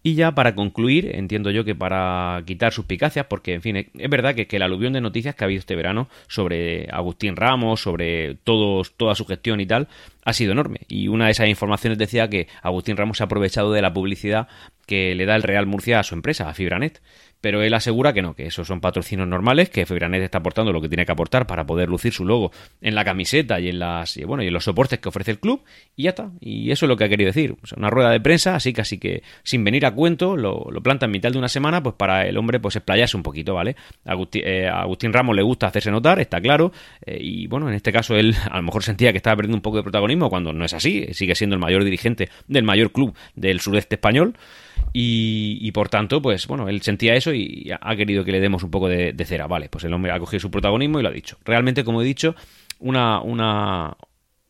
Y 0.06 0.14
ya 0.14 0.36
para 0.36 0.54
concluir, 0.54 1.16
entiendo 1.16 1.50
yo 1.50 1.64
que 1.64 1.74
para 1.74 2.40
quitar 2.46 2.72
suspicacias, 2.72 3.26
porque 3.26 3.54
en 3.54 3.60
fin, 3.60 3.76
es 3.76 4.08
verdad 4.08 4.36
que, 4.36 4.46
que, 4.46 4.54
el 4.54 4.62
aluvión 4.62 4.92
de 4.92 5.00
noticias 5.00 5.34
que 5.34 5.42
ha 5.42 5.46
habido 5.46 5.58
este 5.58 5.74
verano 5.74 6.08
sobre 6.28 6.86
Agustín 6.92 7.34
Ramos, 7.34 7.80
sobre 7.80 8.36
todos, 8.36 8.92
toda 8.96 9.16
su 9.16 9.24
gestión 9.26 9.58
y 9.58 9.66
tal, 9.66 9.88
ha 10.24 10.32
sido 10.32 10.52
enorme. 10.52 10.82
Y 10.86 11.08
una 11.08 11.24
de 11.24 11.32
esas 11.32 11.48
informaciones 11.48 11.98
decía 11.98 12.30
que 12.30 12.46
Agustín 12.62 12.96
Ramos 12.96 13.16
se 13.16 13.24
ha 13.24 13.26
aprovechado 13.26 13.72
de 13.72 13.82
la 13.82 13.92
publicidad 13.92 14.46
que 14.86 15.16
le 15.16 15.26
da 15.26 15.34
el 15.34 15.42
Real 15.42 15.66
Murcia 15.66 15.98
a 15.98 16.04
su 16.04 16.14
empresa, 16.14 16.48
a 16.48 16.54
Fibranet 16.54 17.02
pero 17.40 17.62
él 17.62 17.74
asegura 17.74 18.12
que 18.12 18.22
no, 18.22 18.34
que 18.34 18.46
esos 18.46 18.66
son 18.66 18.80
patrocinios 18.80 19.28
normales, 19.28 19.70
que 19.70 19.86
Fibranet 19.86 20.22
está 20.22 20.38
aportando 20.38 20.72
lo 20.72 20.80
que 20.80 20.88
tiene 20.88 21.06
que 21.06 21.12
aportar 21.12 21.46
para 21.46 21.66
poder 21.66 21.88
lucir 21.88 22.12
su 22.12 22.24
logo 22.24 22.52
en 22.80 22.94
la 22.94 23.04
camiseta 23.04 23.60
y 23.60 23.68
en 23.68 23.78
las 23.78 24.18
bueno, 24.26 24.42
y 24.42 24.48
en 24.48 24.52
los 24.52 24.64
soportes 24.64 24.98
que 24.98 25.08
ofrece 25.08 25.32
el 25.32 25.38
club 25.38 25.62
y 25.94 26.04
ya 26.04 26.10
está. 26.10 26.30
Y 26.40 26.70
eso 26.70 26.86
es 26.86 26.88
lo 26.88 26.96
que 26.96 27.04
ha 27.04 27.08
querido 27.08 27.28
decir. 27.28 27.56
una 27.76 27.90
rueda 27.90 28.10
de 28.10 28.20
prensa, 28.20 28.54
así 28.54 28.72
casi 28.72 28.98
que 28.98 29.22
sin 29.42 29.64
venir 29.64 29.86
a 29.86 29.94
cuento, 29.94 30.36
lo, 30.36 30.66
planta 30.82 31.06
en 31.06 31.12
mitad 31.12 31.32
de 31.32 31.38
una 31.38 31.48
semana, 31.48 31.82
pues 31.82 31.94
para 31.96 32.26
el 32.26 32.36
hombre 32.36 32.60
pues 32.60 32.76
explayarse 32.76 33.16
un 33.16 33.22
poquito, 33.22 33.54
¿vale? 33.54 33.76
Eh, 34.34 34.66
a 34.66 34.82
Agustín, 34.82 35.12
Ramos 35.12 35.34
le 35.34 35.42
gusta 35.42 35.66
hacerse 35.66 35.90
notar, 35.90 36.20
está 36.20 36.40
claro, 36.40 36.72
eh, 37.04 37.18
y 37.20 37.46
bueno, 37.46 37.68
en 37.68 37.74
este 37.74 37.92
caso 37.92 38.16
él 38.16 38.34
a 38.50 38.56
lo 38.56 38.62
mejor 38.62 38.82
sentía 38.82 39.12
que 39.12 39.18
estaba 39.18 39.36
perdiendo 39.36 39.56
un 39.56 39.62
poco 39.62 39.78
de 39.78 39.82
protagonismo 39.82 40.30
cuando 40.30 40.52
no 40.52 40.64
es 40.64 40.74
así, 40.74 41.06
sigue 41.12 41.34
siendo 41.34 41.54
el 41.54 41.60
mayor 41.60 41.84
dirigente 41.84 42.28
del 42.46 42.64
mayor 42.64 42.92
club 42.92 43.14
del 43.34 43.60
sureste 43.60 43.96
español. 43.96 44.34
Y, 44.92 45.70
por 45.72 45.88
tanto, 45.90 46.22
pues 46.22 46.46
bueno, 46.46 46.68
él 46.68 46.80
sentía 46.80 47.14
eso 47.14 47.34
y 47.34 47.70
ha 47.78 47.96
querido 47.96 48.24
que 48.24 48.32
le 48.32 48.40
demos 48.40 48.62
un 48.62 48.70
poco 48.70 48.88
de, 48.88 49.14
cera. 49.26 49.46
Vale, 49.46 49.68
pues 49.68 49.84
el 49.84 49.92
hombre 49.92 50.12
ha 50.12 50.18
cogido 50.18 50.40
su 50.40 50.50
protagonismo 50.50 50.98
y 50.98 51.02
lo 51.02 51.10
ha 51.10 51.12
dicho. 51.12 51.38
Realmente, 51.44 51.84
como 51.84 52.00
he 52.00 52.04
dicho, 52.04 52.34
una, 52.78 53.20
una, 53.20 53.96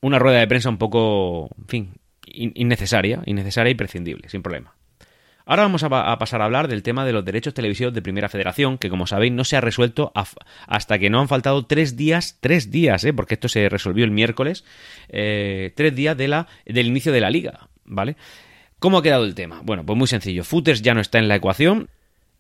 una 0.00 0.19
rueda 0.19 0.38
de 0.38 0.46
prensa 0.46 0.69
un 0.69 0.78
poco, 0.78 1.50
en 1.58 1.67
fin, 1.67 1.90
innecesaria, 2.26 3.23
innecesaria 3.26 3.73
y 3.73 4.28
sin 4.28 4.43
problema. 4.43 4.76
Ahora 5.49 5.62
vamos 5.62 5.84
a, 5.84 6.19
pasar 6.19 6.43
a 6.43 6.44
hablar 6.44 6.67
del 6.67 6.82
tema 6.82 7.05
de 7.05 7.12
los 7.12 7.25
derechos 7.25 7.55
televisivos 7.55 7.94
de 7.94 8.02
Primera 8.02 8.29
Federación, 8.29 8.79
que 8.79 8.90
como 8.90 9.06
sabéis 9.06 9.32
no 9.32 9.44
se 9.44 9.56
ha 9.56 9.61
resuelto 9.61 10.12
hasta 10.67 10.99
que 10.99 11.08
no 11.08 11.20
han 11.20 11.29
faltado 11.29 11.67
tres 11.67 11.96
días, 11.96 12.38
tres 12.40 12.72
días, 12.72 13.05
¿eh? 13.05 13.12
porque 13.12 13.34
esto 13.34 13.49
se 13.49 13.69
resolvió 13.69 14.05
el 14.05 14.11
miércoles, 14.11 14.64
eh, 15.08 15.72
tres 15.76 15.94
días 15.94 16.17
de 16.17 16.26
la, 16.26 16.49
del 16.64 16.88
inicio 16.88 17.12
de 17.12 17.20
la 17.20 17.31
liga, 17.31 17.69
¿vale? 17.84 18.17
¿Cómo 18.78 18.99
ha 18.99 19.02
quedado 19.02 19.25
el 19.25 19.34
tema? 19.34 19.61
Bueno, 19.64 19.84
pues 19.87 19.99
muy 19.99 20.06
sencillo. 20.06 20.44
Footers 20.44 20.82
ya 20.82 20.94
no 20.94 21.00
está 21.00 21.19
en 21.19 21.28
la 21.28 21.37
ecuación 21.37 21.88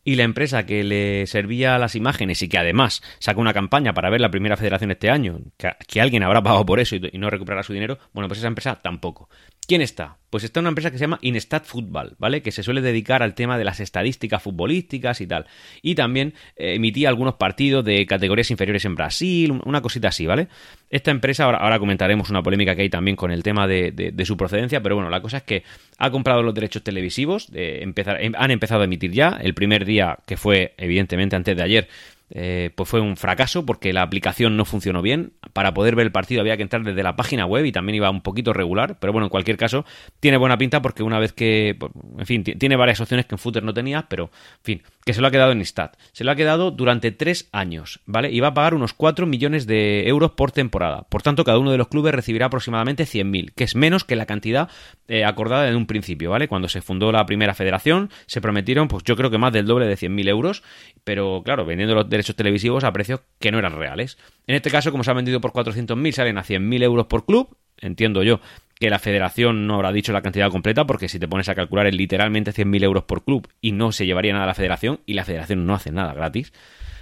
y 0.04 0.14
la 0.14 0.22
empresa 0.22 0.66
que 0.66 0.84
le 0.84 1.26
servía 1.26 1.78
las 1.78 1.96
imágenes 1.96 2.42
y 2.42 2.48
que 2.48 2.58
además 2.58 3.02
saca 3.18 3.40
una 3.40 3.54
campaña 3.54 3.94
para 3.94 4.10
ver 4.10 4.20
la 4.20 4.30
primera 4.30 4.56
federación 4.56 4.92
este 4.92 5.10
año, 5.10 5.40
que, 5.56 6.00
alguien 6.00 6.22
habrá 6.22 6.42
pagado 6.42 6.64
por 6.64 6.78
eso 6.78 6.94
y, 6.94 7.00
no 7.18 7.28
recuperará 7.30 7.64
su 7.64 7.72
dinero, 7.72 7.98
bueno, 8.12 8.28
pues 8.28 8.38
esa 8.38 8.48
empresa 8.48 8.80
tampoco. 8.80 9.28
¿Quién 9.66 9.80
está? 9.80 10.18
Pues 10.30 10.44
está 10.44 10.60
una 10.60 10.70
empresa 10.70 10.90
que 10.90 10.98
se 10.98 11.04
llama 11.04 11.18
Instat 11.22 11.64
Football, 11.64 12.16
¿vale? 12.18 12.42
Que 12.42 12.50
se 12.50 12.62
suele 12.62 12.80
dedicar 12.80 13.22
al 13.22 13.34
tema 13.34 13.56
de 13.58 13.64
las 13.64 13.80
estadísticas 13.80 14.42
futbolísticas 14.42 15.20
y 15.20 15.26
tal. 15.26 15.46
Y 15.82 15.94
también 15.94 16.34
eh, 16.56 16.74
emitía 16.74 17.08
algunos 17.08 17.34
partidos 17.34 17.84
de 17.84 18.04
categorías 18.06 18.50
inferiores 18.50 18.84
en 18.84 18.94
Brasil, 18.94 19.60
una 19.64 19.80
cosita 19.80 20.08
así, 20.08 20.26
¿vale? 20.26 20.48
Esta 20.90 21.10
empresa, 21.10 21.44
ahora, 21.44 21.78
comentaremos 21.78 22.30
una 22.30 22.42
polémica 22.42 22.74
que 22.74 22.82
hay 22.82 22.90
también 22.90 23.16
con 23.16 23.30
el 23.30 23.42
tema 23.42 23.66
de, 23.66 24.14
su 24.24 24.36
procedencia, 24.36 24.82
pero 24.82 24.96
bueno, 24.96 25.10
la 25.10 25.20
cosa 25.20 25.38
es 25.38 25.42
que 25.42 25.62
ha 25.98 26.10
comprado 26.10 26.42
los 26.42 26.54
derechos 26.54 26.82
televisivos, 26.82 27.48
em, 27.52 27.92
han 28.36 28.50
empezado 28.50 28.82
a 28.82 28.84
emitir 28.84 29.12
ya. 29.12 29.38
El 29.40 29.54
primer 29.54 29.84
día, 29.84 30.18
que 30.26 30.36
fue 30.36 30.74
evidentemente 30.76 31.36
antes 31.36 31.56
de 31.56 31.62
ayer, 31.62 31.88
eh, 32.30 32.70
pues 32.74 32.88
fue 32.88 33.00
un 33.00 33.16
fracaso 33.16 33.64
porque 33.64 33.92
la 33.92 34.02
aplicación 34.02 34.56
no 34.56 34.64
funcionó 34.64 35.02
bien. 35.02 35.34
Para 35.52 35.74
poder 35.74 35.94
ver 35.94 36.06
el 36.06 36.12
partido 36.12 36.40
había 36.40 36.56
que 36.56 36.62
entrar 36.62 36.82
desde 36.82 37.02
la 37.02 37.16
página 37.16 37.46
web 37.46 37.64
y 37.64 37.72
también 37.72 37.96
iba 37.96 38.10
un 38.10 38.22
poquito 38.22 38.52
regular, 38.52 38.98
pero 38.98 39.12
bueno, 39.12 39.26
en 39.26 39.30
cualquier 39.30 39.56
caso 39.56 39.84
tiene 40.20 40.36
buena 40.36 40.58
pinta 40.58 40.82
porque 40.82 41.02
una 41.02 41.18
vez 41.18 41.32
que, 41.32 41.76
pues, 41.78 41.92
en 42.18 42.26
fin, 42.26 42.44
tiene 42.44 42.76
varias 42.76 43.00
opciones 43.00 43.26
que 43.26 43.34
en 43.34 43.38
Footer 43.38 43.62
no 43.62 43.72
tenía, 43.74 44.06
pero 44.08 44.24
en 44.24 44.64
fin, 44.64 44.82
que 45.06 45.14
se 45.14 45.20
lo 45.20 45.28
ha 45.28 45.30
quedado 45.30 45.52
en 45.52 45.64
Stat. 45.64 45.96
Se 46.10 46.24
lo 46.24 46.32
ha 46.32 46.34
quedado 46.34 46.72
durante 46.72 47.12
tres 47.12 47.48
años, 47.52 48.00
¿vale? 48.06 48.32
Y 48.32 48.40
va 48.40 48.48
a 48.48 48.54
pagar 48.54 48.74
unos 48.74 48.92
4 48.92 49.24
millones 49.24 49.64
de 49.68 50.08
euros 50.08 50.32
por 50.32 50.50
temporada. 50.50 51.06
Por 51.08 51.22
tanto, 51.22 51.44
cada 51.44 51.60
uno 51.60 51.70
de 51.70 51.78
los 51.78 51.86
clubes 51.86 52.12
recibirá 52.12 52.46
aproximadamente 52.46 53.04
100.000, 53.04 53.52
que 53.54 53.62
es 53.62 53.76
menos 53.76 54.02
que 54.02 54.16
la 54.16 54.26
cantidad 54.26 54.68
eh, 55.06 55.24
acordada 55.24 55.68
en 55.68 55.76
un 55.76 55.86
principio, 55.86 56.30
¿vale? 56.30 56.48
Cuando 56.48 56.68
se 56.68 56.82
fundó 56.82 57.12
la 57.12 57.24
primera 57.24 57.54
federación 57.54 58.10
se 58.26 58.40
prometieron, 58.40 58.88
pues 58.88 59.04
yo 59.04 59.14
creo 59.14 59.30
que 59.30 59.38
más 59.38 59.52
del 59.52 59.66
doble 59.66 59.86
de 59.86 59.94
100.000 59.96 60.28
euros, 60.28 60.64
pero 61.04 61.40
claro, 61.44 61.64
vendiendo 61.64 61.94
los 61.94 62.10
derechos 62.10 62.34
televisivos 62.34 62.82
a 62.82 62.92
precios 62.92 63.20
que 63.38 63.52
no 63.52 63.60
eran 63.60 63.78
reales. 63.78 64.18
En 64.48 64.56
este 64.56 64.72
caso, 64.72 64.90
como 64.90 65.04
se 65.04 65.12
ha 65.12 65.14
vendido 65.14 65.40
por 65.40 65.52
400.000, 65.52 66.10
salen 66.10 66.36
a 66.36 66.42
100.000 66.42 66.82
euros 66.82 67.06
por 67.06 67.24
club. 67.24 67.56
Entiendo 67.78 68.24
yo 68.24 68.40
que 68.78 68.90
la 68.90 68.98
federación 68.98 69.66
no 69.66 69.74
habrá 69.74 69.92
dicho 69.92 70.12
la 70.12 70.22
cantidad 70.22 70.50
completa, 70.50 70.86
porque 70.86 71.08
si 71.08 71.18
te 71.18 71.28
pones 71.28 71.48
a 71.48 71.54
calcular 71.54 71.86
es 71.86 71.94
literalmente 71.94 72.52
100.000 72.52 72.84
euros 72.84 73.04
por 73.04 73.24
club 73.24 73.48
y 73.60 73.72
no 73.72 73.92
se 73.92 74.06
llevaría 74.06 74.32
nada 74.32 74.44
a 74.44 74.48
la 74.48 74.54
federación, 74.54 75.00
y 75.06 75.14
la 75.14 75.24
federación 75.24 75.66
no 75.66 75.74
hace 75.74 75.92
nada 75.92 76.12
gratis. 76.12 76.52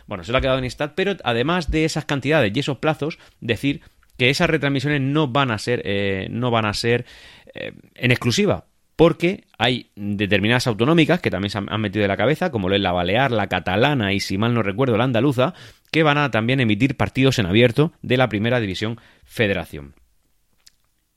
Bueno, 0.07 0.23
se 0.23 0.33
lo 0.33 0.39
ha 0.39 0.41
quedado 0.41 0.59
en 0.59 0.65
Instat, 0.65 0.93
pero 0.95 1.17
además 1.25 1.71
de 1.71 1.85
esas 1.85 2.05
cantidades 2.05 2.53
y 2.55 2.61
esos 2.61 2.79
plazos, 2.79 3.19
decir 3.41 3.81
que 4.17 4.31
esas 4.31 4.51
retransmisiones 4.51 5.01
no 5.01 5.29
van 5.29 5.51
a 5.51 5.59
ser, 5.59 5.83
eh, 5.85 6.29
no 6.31 6.51
van 6.51 6.67
a 6.67 6.75
ser 6.75 7.07
eh, 7.55 7.73
en 7.95 8.11
exclusiva, 8.11 8.67
porque 8.97 9.45
hay 9.59 9.91
determinadas 9.97 10.67
autonómicas 10.69 11.21
que 11.21 11.31
también 11.31 11.51
se 11.51 11.59
han 11.59 11.81
metido 11.81 12.05
en 12.05 12.09
la 12.09 12.17
cabeza, 12.17 12.51
como 12.51 12.69
lo 12.69 12.77
es 12.77 12.81
la 12.81 12.93
Balear, 12.93 13.33
la 13.33 13.49
Catalana 13.49 14.13
y, 14.13 14.21
si 14.21 14.39
mal 14.39 14.55
no 14.55 14.63
recuerdo, 14.63 14.97
la 14.97 15.05
Andaluza, 15.05 15.55
que 15.91 16.03
van 16.03 16.19
a 16.19 16.31
también 16.31 16.61
emitir 16.61 16.97
partidos 16.97 17.39
en 17.39 17.47
abierto 17.47 17.93
de 18.03 18.17
la 18.17 18.29
Primera 18.29 18.61
División 18.61 19.01
Federación. 19.25 19.95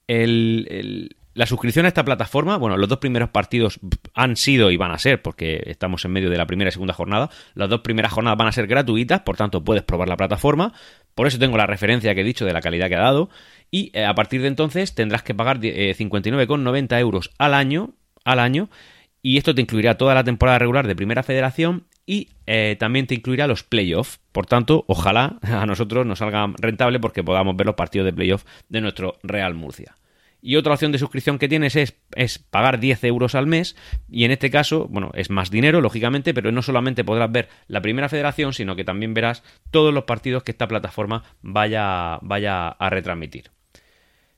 La 0.07 1.45
suscripción 1.45 1.85
a 1.85 1.89
esta 1.89 2.03
plataforma, 2.03 2.57
bueno, 2.57 2.77
los 2.77 2.89
dos 2.89 2.99
primeros 2.99 3.29
partidos 3.29 3.79
han 4.13 4.35
sido 4.35 4.71
y 4.71 4.77
van 4.77 4.91
a 4.91 4.97
ser, 4.97 5.21
porque 5.21 5.61
estamos 5.67 6.03
en 6.05 6.11
medio 6.11 6.29
de 6.29 6.37
la 6.37 6.47
primera 6.47 6.69
y 6.69 6.71
segunda 6.71 6.93
jornada, 6.93 7.29
las 7.53 7.69
dos 7.69 7.81
primeras 7.81 8.11
jornadas 8.11 8.37
van 8.37 8.47
a 8.47 8.51
ser 8.51 8.67
gratuitas, 8.67 9.21
por 9.21 9.37
tanto 9.37 9.63
puedes 9.63 9.83
probar 9.83 10.07
la 10.07 10.17
plataforma, 10.17 10.73
por 11.13 11.27
eso 11.27 11.37
tengo 11.37 11.57
la 11.57 11.67
referencia 11.67 12.15
que 12.15 12.21
he 12.21 12.23
dicho 12.23 12.45
de 12.45 12.53
la 12.53 12.61
calidad 12.61 12.87
que 12.87 12.95
ha 12.95 13.01
dado, 13.01 13.29
y 13.69 13.91
eh, 13.93 14.05
a 14.05 14.15
partir 14.15 14.41
de 14.41 14.47
entonces 14.47 14.95
tendrás 14.95 15.23
que 15.23 15.35
pagar 15.35 15.59
59,90 15.59 16.95
eh, 16.95 16.99
euros 16.99 17.31
al 17.37 17.53
año, 17.53 17.93
al 18.23 18.39
año, 18.39 18.69
y 19.21 19.37
esto 19.37 19.53
te 19.53 19.61
incluirá 19.61 19.97
toda 19.97 20.15
la 20.15 20.23
temporada 20.23 20.57
regular 20.59 20.87
de 20.87 20.95
Primera 20.95 21.21
Federación 21.21 21.85
y 22.05 22.29
eh, 22.45 22.77
también 22.79 23.07
te 23.07 23.15
incluirá 23.15 23.45
los 23.45 23.63
playoffs. 23.63 24.19
Por 24.31 24.45
tanto, 24.45 24.85
ojalá 24.87 25.37
a 25.41 25.65
nosotros 25.65 26.05
nos 26.05 26.19
salga 26.19 26.49
rentable 26.59 26.99
porque 26.99 27.23
podamos 27.23 27.55
ver 27.57 27.67
los 27.67 27.75
partidos 27.75 28.05
de 28.05 28.13
playoff 28.13 28.45
de 28.69 28.81
nuestro 28.81 29.17
Real 29.23 29.53
Murcia. 29.53 29.96
Y 30.41 30.55
otra 30.55 30.73
opción 30.73 30.91
de 30.91 30.99
suscripción 30.99 31.39
que 31.39 31.49
tienes 31.49 31.75
es, 31.75 31.95
es, 32.15 32.39
pagar 32.39 32.79
10 32.79 33.03
euros 33.05 33.35
al 33.35 33.47
mes 33.47 33.75
y 34.09 34.23
en 34.23 34.31
este 34.31 34.49
caso, 34.51 34.87
bueno, 34.89 35.11
es 35.13 35.29
más 35.29 35.49
dinero, 35.49 35.81
lógicamente, 35.81 36.33
pero 36.33 36.51
no 36.51 36.61
solamente 36.61 37.03
podrás 37.03 37.31
ver 37.31 37.49
la 37.67 37.81
primera 37.81 38.09
federación, 38.09 38.53
sino 38.53 38.75
que 38.75 38.83
también 38.83 39.13
verás 39.13 39.43
todos 39.71 39.93
los 39.93 40.03
partidos 40.03 40.43
que 40.43 40.51
esta 40.51 40.67
plataforma 40.67 41.23
vaya, 41.41 42.19
vaya 42.21 42.69
a 42.69 42.89
retransmitir. 42.89 43.51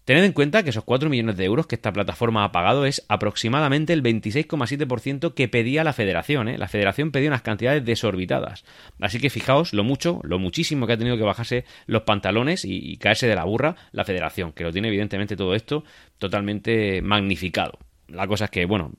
Tened 0.10 0.24
en 0.24 0.34
cuenta 0.34 0.64
que 0.64 0.72
esos 0.72 0.86
4 0.86 1.08
millones 1.08 1.38
de 1.38 1.46
euros 1.46 1.68
que 1.68 1.76
esta 1.76 1.94
plataforma 1.94 2.44
ha 2.44 2.52
pagado 2.52 2.88
es 2.88 3.06
aproximadamente 3.10 3.94
el 3.94 4.02
26,7% 4.02 5.36
que 5.36 5.48
pedía 5.48 5.84
la 5.84 5.94
federación. 5.94 6.48
¿eh? 6.48 6.58
La 6.58 6.68
federación 6.68 7.12
pedía 7.12 7.30
unas 7.30 7.44
cantidades 7.44 7.86
desorbitadas. 7.86 8.66
Así 9.00 9.20
que 9.20 9.30
fijaos 9.30 9.72
lo 9.72 9.84
mucho, 9.84 10.20
lo 10.24 10.40
muchísimo 10.40 10.88
que 10.88 10.94
ha 10.94 10.98
tenido 10.98 11.16
que 11.16 11.22
bajarse 11.22 11.64
los 11.86 12.02
pantalones 12.02 12.66
y, 12.66 12.98
caerse 12.98 13.28
de 13.28 13.36
la 13.36 13.44
burra 13.44 13.76
la 13.92 14.04
federación, 14.04 14.52
que 14.52 14.64
lo 14.64 14.72
tiene 14.72 14.88
evidentemente 14.88 15.36
todo 15.36 15.54
esto 15.54 15.84
totalmente 16.18 17.04
magnificado. 17.04 17.78
La 18.08 18.26
cosa 18.26 18.46
es 18.46 18.50
que, 18.50 18.66
bueno, 18.66 18.94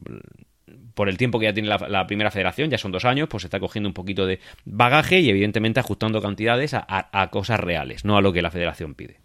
por 0.95 1.09
el 1.09 1.19
tiempo 1.19 1.41
que 1.41 1.47
ya 1.47 1.53
tiene 1.53 1.71
la, 1.71 2.07
primera 2.07 2.31
federación, 2.31 2.71
ya 2.71 2.79
son 2.79 2.93
dos 2.93 3.05
años, 3.05 3.29
pues 3.29 3.43
está 3.43 3.59
cogiendo 3.59 3.89
un 3.89 3.95
poquito 3.95 4.27
de 4.27 4.39
bagaje 4.65 5.19
y 5.19 5.29
evidentemente 5.29 5.81
ajustando 5.81 6.23
cantidades 6.23 6.73
a 6.73 7.29
cosas 7.33 7.59
reales, 7.59 8.05
no 8.05 8.17
a 8.17 8.23
lo 8.23 8.33
que 8.33 8.43
la 8.43 8.53
federación 8.53 8.95
pide. 8.95 9.19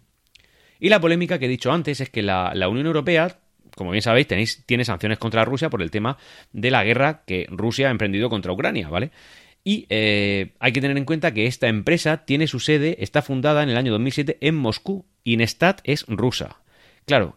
Y 0.80 0.88
la 0.88 1.00
polémica 1.00 1.38
que 1.38 1.46
he 1.46 1.48
dicho 1.48 1.72
antes 1.72 2.00
es 2.00 2.10
que 2.10 2.22
la, 2.22 2.52
Unión 2.68 2.86
Europea, 2.86 3.38
como 3.74 3.90
bien 3.90 4.02
sabéis, 4.02 4.26
tenéis, 4.26 4.64
tiene 4.66 4.84
sanciones 4.84 5.18
contra 5.18 5.44
Rusia 5.44 5.70
por 5.70 5.82
el 5.82 5.90
tema 5.90 6.18
de 6.52 6.70
la 6.70 6.84
guerra 6.84 7.22
que 7.26 7.46
Rusia 7.50 7.88
ha 7.88 7.90
emprendido 7.90 8.28
contra 8.28 8.52
Ucrania, 8.52 8.88
¿vale? 8.88 9.10
Y 9.64 9.86
eh, 9.88 10.52
hay 10.60 10.72
que 10.72 10.80
tener 10.80 10.96
en 10.96 11.04
cuenta 11.04 11.34
que 11.34 11.46
esta 11.46 11.66
empresa 11.66 12.24
tiene 12.24 12.46
su 12.46 12.60
sede, 12.60 13.02
está 13.02 13.20
fundada 13.20 13.62
en 13.62 13.70
el 13.70 13.76
año 13.76 13.92
2007 13.92 14.38
en 14.40 14.54
Moscú. 14.54 15.06
y 15.24 15.36
Nestat 15.36 15.80
es 15.82 16.04
rusa. 16.06 16.60
Claro, 17.04 17.36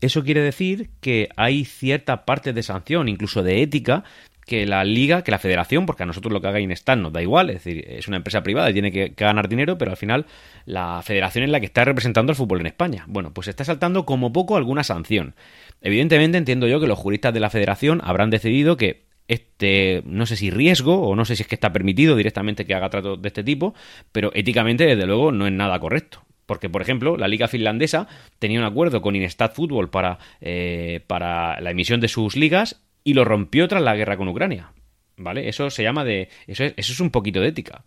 eso 0.00 0.24
quiere 0.24 0.40
decir 0.40 0.90
que 1.00 1.28
hay 1.36 1.64
cierta 1.64 2.24
parte 2.24 2.52
de 2.52 2.62
sanción, 2.62 3.08
incluso 3.08 3.42
de 3.42 3.62
ética, 3.62 4.02
que 4.46 4.66
la 4.66 4.84
liga, 4.84 5.22
que 5.22 5.30
la 5.30 5.38
federación, 5.38 5.86
porque 5.86 6.02
a 6.02 6.06
nosotros 6.06 6.32
lo 6.32 6.40
que 6.40 6.48
haga 6.48 6.60
Inestat 6.60 6.98
nos 6.98 7.12
da 7.12 7.22
igual, 7.22 7.50
es 7.50 7.56
decir, 7.56 7.84
es 7.88 8.08
una 8.08 8.16
empresa 8.16 8.42
privada 8.42 8.70
y 8.70 8.72
tiene 8.72 8.90
que, 8.90 9.14
ganar 9.16 9.48
dinero, 9.48 9.78
pero 9.78 9.92
al 9.92 9.96
final 9.96 10.26
la 10.66 11.00
federación 11.02 11.44
es 11.44 11.50
la 11.50 11.60
que 11.60 11.66
está 11.66 11.84
representando 11.84 12.32
el 12.32 12.36
fútbol 12.36 12.60
en 12.60 12.66
España. 12.66 13.04
Bueno, 13.08 13.32
pues 13.32 13.48
está 13.48 13.64
saltando 13.64 14.04
como 14.04 14.32
poco 14.32 14.56
alguna 14.56 14.84
sanción. 14.84 15.34
Evidentemente 15.80 16.38
entiendo 16.38 16.66
yo 16.66 16.80
que 16.80 16.86
los 16.86 16.98
juristas 16.98 17.32
de 17.32 17.40
la 17.40 17.50
federación 17.50 18.00
habrán 18.04 18.30
decidido 18.30 18.76
que 18.76 19.04
este, 19.28 20.02
no 20.04 20.26
sé 20.26 20.36
si 20.36 20.50
riesgo 20.50 21.08
o 21.08 21.14
no 21.14 21.24
sé 21.24 21.36
si 21.36 21.42
es 21.42 21.48
que 21.48 21.54
está 21.54 21.72
permitido 21.72 22.16
directamente 22.16 22.66
que 22.66 22.74
haga 22.74 22.90
trato 22.90 23.16
de 23.16 23.28
este 23.28 23.44
tipo, 23.44 23.74
pero 24.10 24.32
éticamente 24.34 24.84
desde 24.84 25.06
luego 25.06 25.32
no 25.32 25.46
es 25.46 25.52
nada 25.52 25.78
correcto. 25.78 26.24
Porque, 26.44 26.68
por 26.68 26.82
ejemplo, 26.82 27.16
la 27.16 27.28
liga 27.28 27.48
finlandesa 27.48 28.08
tenía 28.38 28.58
un 28.58 28.66
acuerdo 28.66 29.00
con 29.00 29.14
Inestat 29.14 29.54
Fútbol 29.54 29.90
para, 29.90 30.18
eh, 30.40 31.00
para 31.06 31.60
la 31.60 31.70
emisión 31.70 32.00
de 32.00 32.08
sus 32.08 32.36
ligas 32.36 32.82
y 33.04 33.14
lo 33.14 33.24
rompió 33.24 33.68
tras 33.68 33.82
la 33.82 33.96
guerra 33.96 34.16
con 34.16 34.28
Ucrania. 34.28 34.72
¿Vale? 35.16 35.48
Eso 35.48 35.70
se 35.70 35.82
llama 35.82 36.04
de. 36.04 36.28
Eso 36.46 36.64
es, 36.64 36.74
eso 36.76 36.92
es 36.92 37.00
un 37.00 37.10
poquito 37.10 37.40
de 37.40 37.48
ética. 37.48 37.84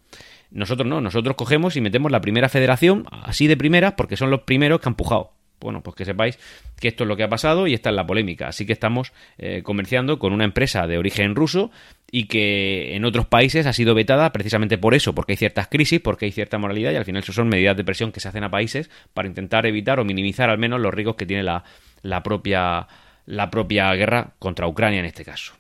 Nosotros 0.52 0.88
no, 0.88 1.02
nosotros 1.02 1.36
cogemos 1.36 1.76
y 1.76 1.82
metemos 1.82 2.12
la 2.12 2.22
primera 2.22 2.50
federación 2.50 3.06
así 3.12 3.48
de 3.48 3.58
primeras 3.58 3.94
porque 3.94 4.16
son 4.16 4.30
los 4.30 4.42
primeros 4.42 4.80
que 4.80 4.88
han 4.88 4.94
empujado. 4.94 5.32
Bueno, 5.60 5.82
pues 5.82 5.96
que 5.96 6.06
sepáis 6.06 6.38
que 6.80 6.90
esto 6.90 7.06
es 7.06 7.08
lo 7.08 7.16
que 7.16 7.24
ha 7.24 7.30
pasado 7.30 7.66
y 7.66 7.74
esta 7.74 7.90
es 7.90 7.96
la 7.96 8.06
polémica. 8.06 8.48
Así 8.48 8.66
que 8.66 8.74
estamos 8.74 9.14
eh, 9.38 9.64
comerciando 9.64 10.20
con 10.20 10.34
una 10.34 10.44
empresa 10.44 10.86
de 10.86 10.98
origen 10.98 11.34
ruso 11.34 11.72
y 12.12 12.26
que 12.28 12.96
en 12.96 13.06
otros 13.06 13.26
países 13.26 13.66
ha 13.66 13.74
sido 13.74 13.96
vetada 13.96 14.32
precisamente 14.32 14.78
por 14.78 14.94
eso, 14.94 15.16
porque 15.16 15.34
hay 15.34 15.38
ciertas 15.38 15.68
crisis, 15.68 16.00
porque 16.02 16.26
hay 16.26 16.32
cierta 16.32 16.58
moralidad 16.58 16.92
y 16.92 16.96
al 16.98 17.06
final 17.06 17.24
eso 17.24 17.34
son 17.34 17.48
medidas 17.48 17.76
de 17.78 17.84
presión 17.84 18.12
que 18.12 18.20
se 18.20 18.28
hacen 18.28 18.44
a 18.44 18.52
países 18.52 18.90
para 19.14 19.28
intentar 19.28 19.66
evitar 19.66 20.00
o 20.00 20.06
minimizar 20.06 20.50
al 20.50 20.58
menos 20.58 20.80
los 20.80 20.94
riesgos 20.94 21.16
que 21.16 21.26
tiene 21.26 21.44
la, 21.44 21.64
la 22.02 22.22
propia 22.22 22.88
la 23.26 23.50
propia 23.50 23.94
guerra 23.94 24.34
contra 24.40 24.68
Ucrania 24.68 25.00
en 25.00 25.06
este 25.06 25.26
caso. 25.26 25.54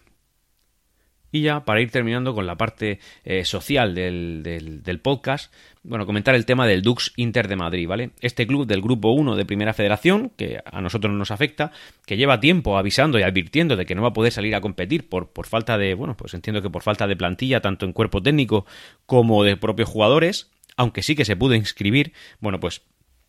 Y 1.36 1.42
ya 1.42 1.66
para 1.66 1.82
ir 1.82 1.92
terminando 1.92 2.34
con 2.34 2.48
la 2.48 2.56
parte 2.56 3.00
eh, 3.26 3.44
social 3.44 3.94
del, 3.94 4.42
del, 4.42 5.00
podcast, 5.02 5.54
bueno, 5.84 6.06
comentar 6.06 6.34
el 6.34 6.46
tema 6.46 6.66
del 6.66 6.82
Dux 6.82 7.12
Inter 7.18 7.50
de 7.50 7.58
Madrid, 7.58 7.90
¿vale? 7.90 8.12
Este 8.22 8.48
club 8.48 8.66
del 8.66 8.82
Grupo 8.82 9.12
1 9.12 9.36
de 9.36 9.46
Primera 9.46 9.74
Federación, 9.74 10.32
que 10.38 10.62
a 10.64 10.80
nosotros 10.80 11.12
no 11.12 11.18
nos 11.18 11.32
afecta, 11.32 11.74
que 12.06 12.16
lleva 12.16 12.40
tiempo 12.40 12.78
avisando 12.78 13.20
y 13.20 13.24
advirtiendo 13.24 13.76
de 13.76 13.86
que 13.86 13.96
no 13.96 14.02
va 14.02 14.10
a 14.10 14.14
poder 14.14 14.32
salir 14.32 14.56
a 14.56 14.62
competir 14.62 15.10
por, 15.10 15.28
por 15.28 15.46
falta 15.46 15.78
de, 15.78 15.94
bueno, 15.94 16.16
pues 16.16 16.34
entiendo 16.34 16.62
que 16.62 16.70
por 16.70 16.84
falta 16.84 17.06
de 17.06 17.18
plantilla, 17.18 17.60
tanto 17.60 17.86
en 17.86 17.92
cuerpo 17.92 18.24
técnico 18.24 18.66
como 19.06 19.44
de 19.44 19.58
propios 19.58 19.90
jugadores, 19.90 20.52
aunque 20.78 21.04
sí 21.04 21.16
que 21.16 21.26
se 21.26 21.36
pudo 21.36 21.54
inscribir, 21.56 22.14
bueno, 22.40 22.62
pues 22.62 22.82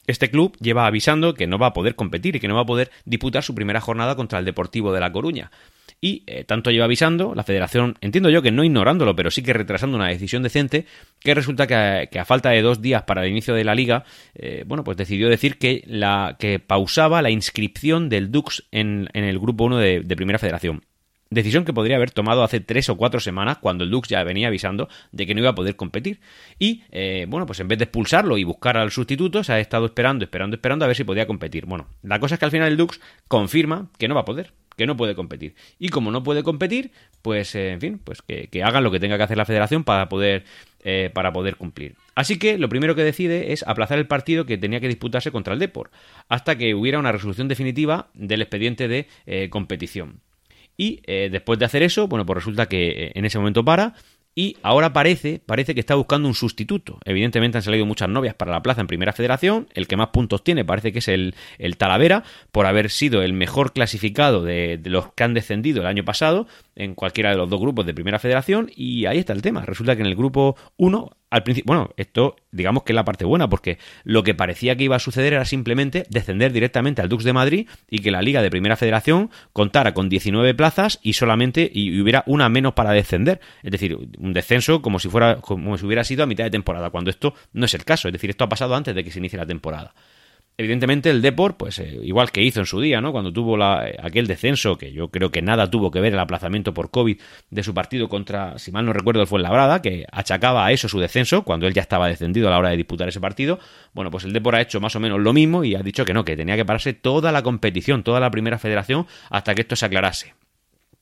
este 0.07 0.31
club 0.31 0.57
lleva 0.61 0.87
avisando 0.87 1.35
que 1.35 1.47
no 1.47 1.59
va 1.59 1.69
a 1.69 1.73
poder 1.73 1.95
competir 1.95 2.37
y 2.37 2.41
que 2.41 2.49
no 2.49 2.55
va 2.55 2.63
a 2.63 2.67
poder 2.67 2.91
disputar 3.05 3.43
su 3.43 3.55
primera 3.55 3.81
jornada 3.81 4.17
contra 4.17 4.39
el 4.39 4.45
Deportivo 4.45 4.93
de 4.93 5.01
La 5.01 5.13
Coruña. 5.13 5.51
Y 6.01 6.25
eh, 6.27 6.45
tanto 6.45 6.71
lleva 6.71 6.85
avisando, 6.85 7.35
la 7.35 7.43
federación, 7.43 7.97
entiendo 8.01 8.29
yo 8.29 8.43
que 8.43 8.51
no 8.51 8.65
ignorándolo, 8.65 9.17
pero 9.17 9.31
sí 9.31 9.43
que 9.43 9.53
retrasando 9.53 9.97
una 9.97 10.09
decisión 10.09 10.43
decente, 10.43 10.85
que 11.21 11.35
resulta 11.35 11.67
que 11.67 12.19
a, 12.19 12.25
falta 12.25 12.51
de 12.51 12.61
dos 12.63 12.83
días 12.83 13.05
para 13.05 13.25
el 13.25 13.31
inicio 13.31 13.55
de 13.55 13.65
la 13.65 13.75
liga, 13.75 14.05
eh, 14.35 14.65
bueno, 14.67 14.85
pues 14.85 14.97
decidió 14.97 15.29
decir 15.29 15.59
que, 15.59 15.83
la, 15.87 16.37
que 16.39 16.59
pausaba 16.59 17.23
la 17.23 17.31
inscripción 17.31 18.09
del 18.09 18.31
Dux 18.31 18.69
en, 18.73 19.09
el 19.15 19.39
grupo 19.39 19.65
1 19.65 19.79
de 19.79 20.17
Primera 20.17 20.39
Federación. 20.39 20.83
Decisión 21.28 21.64
que 21.64 21.73
podría 21.73 21.97
haber 21.97 22.12
tomado 22.12 22.45
hace 22.45 22.61
tres 22.61 22.88
o 22.88 22.97
cuatro 22.97 23.18
semanas 23.18 23.59
cuando 23.59 23.83
el 23.83 23.90
Dux 23.90 24.09
ya 24.09 24.23
venía 24.23 24.47
avisando 24.47 24.88
de 25.11 25.26
que 25.26 25.35
no 25.35 25.40
iba 25.40 25.50
a 25.50 25.54
poder 25.56 25.75
competir. 25.75 26.21
Y, 26.61 26.85
eh, 26.92 27.26
bueno, 27.28 27.47
pues 27.47 27.59
en 27.59 27.66
vez 27.66 27.78
de 27.78 27.85
expulsarlo 27.85 28.38
y 28.38 28.45
buscar 28.45 28.76
al 28.76 28.92
sustituto, 28.92 29.42
se 29.42 29.52
ha 29.52 29.59
estado 29.59 29.87
esperando, 29.87 30.25
esperando, 30.25 30.54
esperando 30.54 30.85
a 30.85 30.88
ver 30.88 30.97
si 30.97 31.02
podía 31.02 31.26
competir. 31.26 31.66
Bueno, 31.66 31.88
la 32.02 32.21
cosa 32.21 32.37
es 32.37 32.38
que 32.38 32.45
al 32.45 32.52
final 32.52 32.68
el 32.68 32.76
Dux 32.76 33.00
confirma 33.26 33.90
que 33.99 34.06
no 34.06 34.14
va 34.14 34.21
a 34.21 34.25
poder, 34.25 34.52
que 34.76 34.87
no 34.87 34.97
puede 34.97 35.16
competir. 35.16 35.56
Y 35.80 35.88
como 35.88 36.12
no 36.12 36.23
puede 36.23 36.45
competir, 36.45 36.92
pues, 37.23 37.56
eh, 37.56 37.73
en 37.73 37.80
fin, 37.80 38.00
pues 38.02 38.23
que, 38.23 38.49
hagan 38.62 38.85
lo 38.85 38.92
que 38.92 39.00
tenga 39.00 39.16
que 39.16 39.25
hacer 39.25 39.37
la 39.37 39.47
federación 39.47 39.83
para 39.83 40.09
poder, 40.09 40.45
eh, 40.85 41.11
para 41.12 41.33
poder 41.33 41.56
cumplir. 41.56 41.97
Así 42.14 42.38
que 42.38 42.56
lo 42.56 42.68
primero 42.68 42.95
que 42.95 43.02
decide 43.02 43.52
es 43.52 43.66
aplazar 43.66 43.99
el 43.99 44.06
partido 44.06 44.47
que 44.47 44.59
tenía 44.59 44.78
que 44.78 44.87
disputarse 44.87 45.33
contra 45.33 45.54
el 45.54 45.59
Depor, 45.59 45.90
hasta 46.28 46.56
que 46.56 46.76
hubiera 46.76 47.00
una 47.00 47.11
resolución 47.11 47.49
definitiva 47.49 48.11
del 48.14 48.42
expediente 48.42 48.87
de 48.87 49.09
competición. 49.50 50.21
Y 50.76 51.00
eh, 51.06 51.28
después 51.30 51.59
de 51.59 51.64
hacer 51.64 51.83
eso, 51.83 52.06
bueno, 52.09 52.26
pues 52.26 52.37
resulta 52.37 52.66
que 52.66 52.88
eh, 52.88 53.12
en 53.14 53.25
ese 53.25 53.38
momento 53.38 53.64
para 53.64 53.95
y 54.38 54.59
ahora 54.62 54.92
parece, 54.92 55.40
parece 55.45 55.73
que 55.73 55.80
está 55.80 55.95
buscando 55.95 56.28
un 56.28 56.35
sustituto. 56.35 56.99
Evidentemente 57.06 57.56
han 57.56 57.62
salido 57.62 57.87
muchas 57.87 58.11
novias 58.11 58.35
para 58.35 58.52
la 58.52 58.62
plaza 58.62 58.83
en 58.83 58.87
Primera 58.87 59.14
Federación. 59.14 59.66
El 59.73 59.88
que 59.88 59.97
más 59.97 60.09
puntos 60.09 60.45
tiene 60.45 60.62
parece 60.62 60.92
que 60.92 60.99
es 60.99 61.09
el, 61.09 61.35
el 61.56 61.78
Talavera, 61.78 62.23
por 62.52 62.66
haber 62.66 62.90
sido 62.90 63.23
el 63.23 63.33
mejor 63.33 63.73
clasificado 63.73 64.45
de, 64.45 64.76
de, 64.76 64.90
los 64.90 65.11
que 65.14 65.25
han 65.25 65.33
descendido 65.33 65.80
el 65.80 65.87
año 65.87 66.04
pasado 66.04 66.47
en 66.76 66.95
cualquiera 66.95 67.30
de 67.30 67.37
los 67.37 67.50
dos 67.50 67.61
grupos 67.61 67.87
de 67.87 67.95
Primera 67.95 68.18
Federación. 68.18 68.71
Y 68.75 69.06
ahí 69.06 69.18
está 69.18 69.33
el 69.33 69.42
tema. 69.42 69.64
Resulta 69.66 69.97
que 69.97 70.02
en 70.02 70.09
el 70.09 70.14
grupo 70.14 70.56
1 70.76 71.11
al 71.28 71.42
principio, 71.42 71.66
bueno, 71.66 71.90
esto 71.97 72.37
digamos 72.52 72.85
que 72.85 72.92
es 72.92 72.95
la 72.95 73.04
parte 73.04 73.25
buena, 73.25 73.49
porque 73.49 73.78
lo 74.04 74.23
que 74.23 74.35
parecía 74.35 74.76
que 74.76 74.85
iba 74.85 74.97
a 74.97 75.00
suceder 75.00 75.33
era 75.33 75.45
simplemente 75.45 76.06
descender 76.09 76.52
directamente 76.52 77.02
al 77.02 77.09
Dux 77.09 77.25
de 77.25 77.33
Madrid 77.33 77.68
y 77.90 77.99
que 77.99 78.11
la 78.11 78.23
Liga 78.23 78.42
de 78.42 78.50
Primera 78.50 78.76
Federación 78.76 79.30
contara 79.52 79.92
con 79.92 80.09
19 80.09 80.54
plazas 80.54 81.00
y 81.02 81.14
solamente 81.14 81.68
y 81.73 82.00
hubiera 82.00 82.23
una 82.26 82.49
menos 82.49 82.75
para 82.75 82.92
descender. 82.92 83.40
Es 83.62 83.73
decir, 83.73 83.99
un 84.18 84.33
descenso 84.33 84.83
como 84.83 84.99
si 84.99 85.09
fuera 85.09 85.40
como 85.40 85.76
si 85.76 85.85
hubiera 85.85 86.04
sido 86.04 86.23
a 86.23 86.26
mitad 86.26 86.45
de 86.45 86.50
temporada, 86.50 86.90
cuando 86.90 87.11
esto 87.11 87.35
no 87.52 87.66
es 87.66 87.75
el 87.75 87.85
caso. 87.85 88.09
Es 88.09 88.12
decir, 88.12 88.30
esto 88.30 88.45
ha 88.45 88.49
pasado 88.49 88.75
antes 88.75 88.95
de 88.95 89.02
que 89.02 89.11
se 89.11 89.18
inicie 89.18 89.38
la 89.38 89.47
temporada. 89.47 89.95
Evidentemente 90.59 91.11
el 91.11 91.21
Deport, 91.21 91.59
pues 91.59 91.79
eh, 91.81 91.99
igual 92.03 92.31
que 92.33 92.43
hizo 92.43 92.61
en 92.61 92.67
su 92.67 92.81
día, 92.81 93.03
¿no? 93.03 93.13
Cuando 93.13 93.31
tuvo 93.31 93.59
la, 93.59 93.91
eh, 93.91 93.97
aquel 94.03 94.27
descenso, 94.27 94.79
que 94.79 94.91
yo 94.91 95.09
creo 95.11 95.31
que 95.31 95.43
nada 95.43 95.71
tuvo 95.71 95.91
que 95.91 96.01
ver 96.01 96.15
el 96.15 96.19
aplazamiento 96.19 96.73
por 96.73 96.91
COVID 96.91 97.21
de 97.51 97.63
su 97.63 97.75
partido 97.75 98.09
contra, 98.09 98.59
si 98.59 98.73
mal 98.73 98.87
no 98.87 98.95
recuerdo, 98.95 99.21
el 99.21 99.27
Fuenlabrada, 99.27 99.83
que 99.83 100.07
achacaba 100.11 100.65
a 100.65 100.73
eso 100.73 100.89
su 100.89 100.99
descenso, 100.99 101.43
cuando 101.43 101.67
él 101.67 101.75
ya 101.75 101.83
estaba 101.83 102.09
descendido 102.09 102.49
a 102.49 102.53
la 102.53 102.59
hora 102.59 102.71
de 102.71 102.79
disputar 102.79 103.07
ese 103.07 103.21
partido. 103.21 103.59
Bueno, 103.93 104.11
pues 104.11 104.25
el 104.25 104.33
Deport 104.33 104.57
ha 104.57 104.63
hecho 104.63 104.81
más 104.81 104.97
o 104.97 105.01
menos 105.01 105.21
lo 105.21 105.35
mismo 105.35 105.63
y 105.63 105.75
ha 105.75 105.83
dicho 105.83 106.07
que 106.07 106.15
no, 106.15 106.25
que 106.25 106.37
tenía 106.39 106.57
que 106.57 106.65
pararse 106.65 106.95
toda 106.95 107.33
la 107.33 107.43
competición, 107.43 108.03
toda 108.03 108.19
la 108.19 108.31
primera 108.31 108.59
federación, 108.59 109.07
hasta 109.29 109.55
que 109.55 109.61
esto 109.61 109.77
se 109.77 109.85
aclarase. 109.85 110.33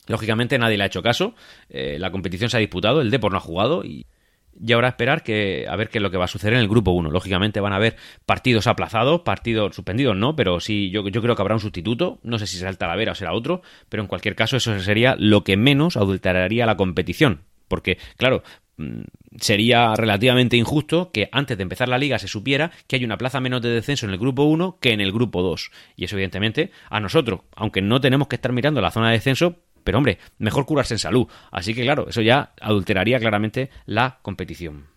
Lógicamente 0.08 0.58
nadie 0.58 0.76
le 0.76 0.82
ha 0.82 0.86
hecho 0.88 1.02
caso, 1.02 1.36
eh, 1.68 1.96
la 2.00 2.10
competición 2.10 2.50
se 2.50 2.56
ha 2.56 2.60
disputado, 2.60 3.00
el 3.00 3.10
Deport 3.12 3.30
no 3.30 3.38
ha 3.38 3.40
jugado 3.40 3.84
y 3.84 4.06
y 4.60 4.72
ahora 4.72 4.88
esperar 4.88 5.22
que, 5.22 5.66
a 5.68 5.76
ver 5.76 5.88
qué 5.88 5.98
es 5.98 6.02
lo 6.02 6.10
que 6.10 6.16
va 6.16 6.24
a 6.24 6.28
suceder 6.28 6.54
en 6.54 6.60
el 6.60 6.68
grupo 6.68 6.92
1. 6.92 7.10
Lógicamente 7.10 7.60
van 7.60 7.72
a 7.72 7.76
haber 7.76 7.96
partidos 8.26 8.66
aplazados, 8.66 9.22
partidos 9.22 9.74
suspendidos, 9.74 10.16
no, 10.16 10.36
pero 10.36 10.60
sí, 10.60 10.90
yo, 10.90 11.06
yo 11.08 11.22
creo 11.22 11.34
que 11.34 11.42
habrá 11.42 11.54
un 11.54 11.60
sustituto. 11.60 12.18
No 12.22 12.38
sé 12.38 12.46
si 12.46 12.56
será 12.56 12.70
el 12.70 12.78
Talavera 12.78 13.12
o 13.12 13.14
será 13.14 13.32
otro, 13.32 13.62
pero 13.88 14.02
en 14.02 14.06
cualquier 14.06 14.36
caso 14.36 14.56
eso 14.56 14.78
sería 14.80 15.16
lo 15.18 15.44
que 15.44 15.56
menos 15.56 15.96
adulteraría 15.96 16.66
la 16.66 16.76
competición. 16.76 17.42
Porque, 17.68 17.98
claro, 18.16 18.42
mm, 18.76 19.02
sería 19.40 19.94
relativamente 19.94 20.56
injusto 20.56 21.10
que 21.12 21.28
antes 21.32 21.56
de 21.56 21.62
empezar 21.62 21.88
la 21.88 21.98
liga 21.98 22.18
se 22.18 22.28
supiera 22.28 22.70
que 22.86 22.96
hay 22.96 23.04
una 23.04 23.18
plaza 23.18 23.40
menos 23.40 23.62
de 23.62 23.70
descenso 23.70 24.06
en 24.06 24.12
el 24.12 24.18
grupo 24.18 24.44
1 24.44 24.78
que 24.80 24.92
en 24.92 25.00
el 25.00 25.12
grupo 25.12 25.42
2. 25.42 25.70
Y 25.96 26.04
eso, 26.04 26.16
evidentemente, 26.16 26.70
a 26.90 27.00
nosotros, 27.00 27.40
aunque 27.56 27.82
no 27.82 28.00
tenemos 28.00 28.28
que 28.28 28.36
estar 28.36 28.52
mirando 28.52 28.80
la 28.80 28.90
zona 28.90 29.08
de 29.08 29.14
descenso, 29.14 29.56
pero 29.84 29.98
hombre, 29.98 30.18
mejor 30.38 30.66
curarse 30.66 30.94
en 30.94 30.98
salud. 30.98 31.28
Así 31.52 31.74
que 31.74 31.82
claro, 31.82 32.08
eso 32.08 32.22
ya 32.22 32.52
adulteraría 32.60 33.20
claramente 33.20 33.70
la 33.86 34.18
competición. 34.22 34.93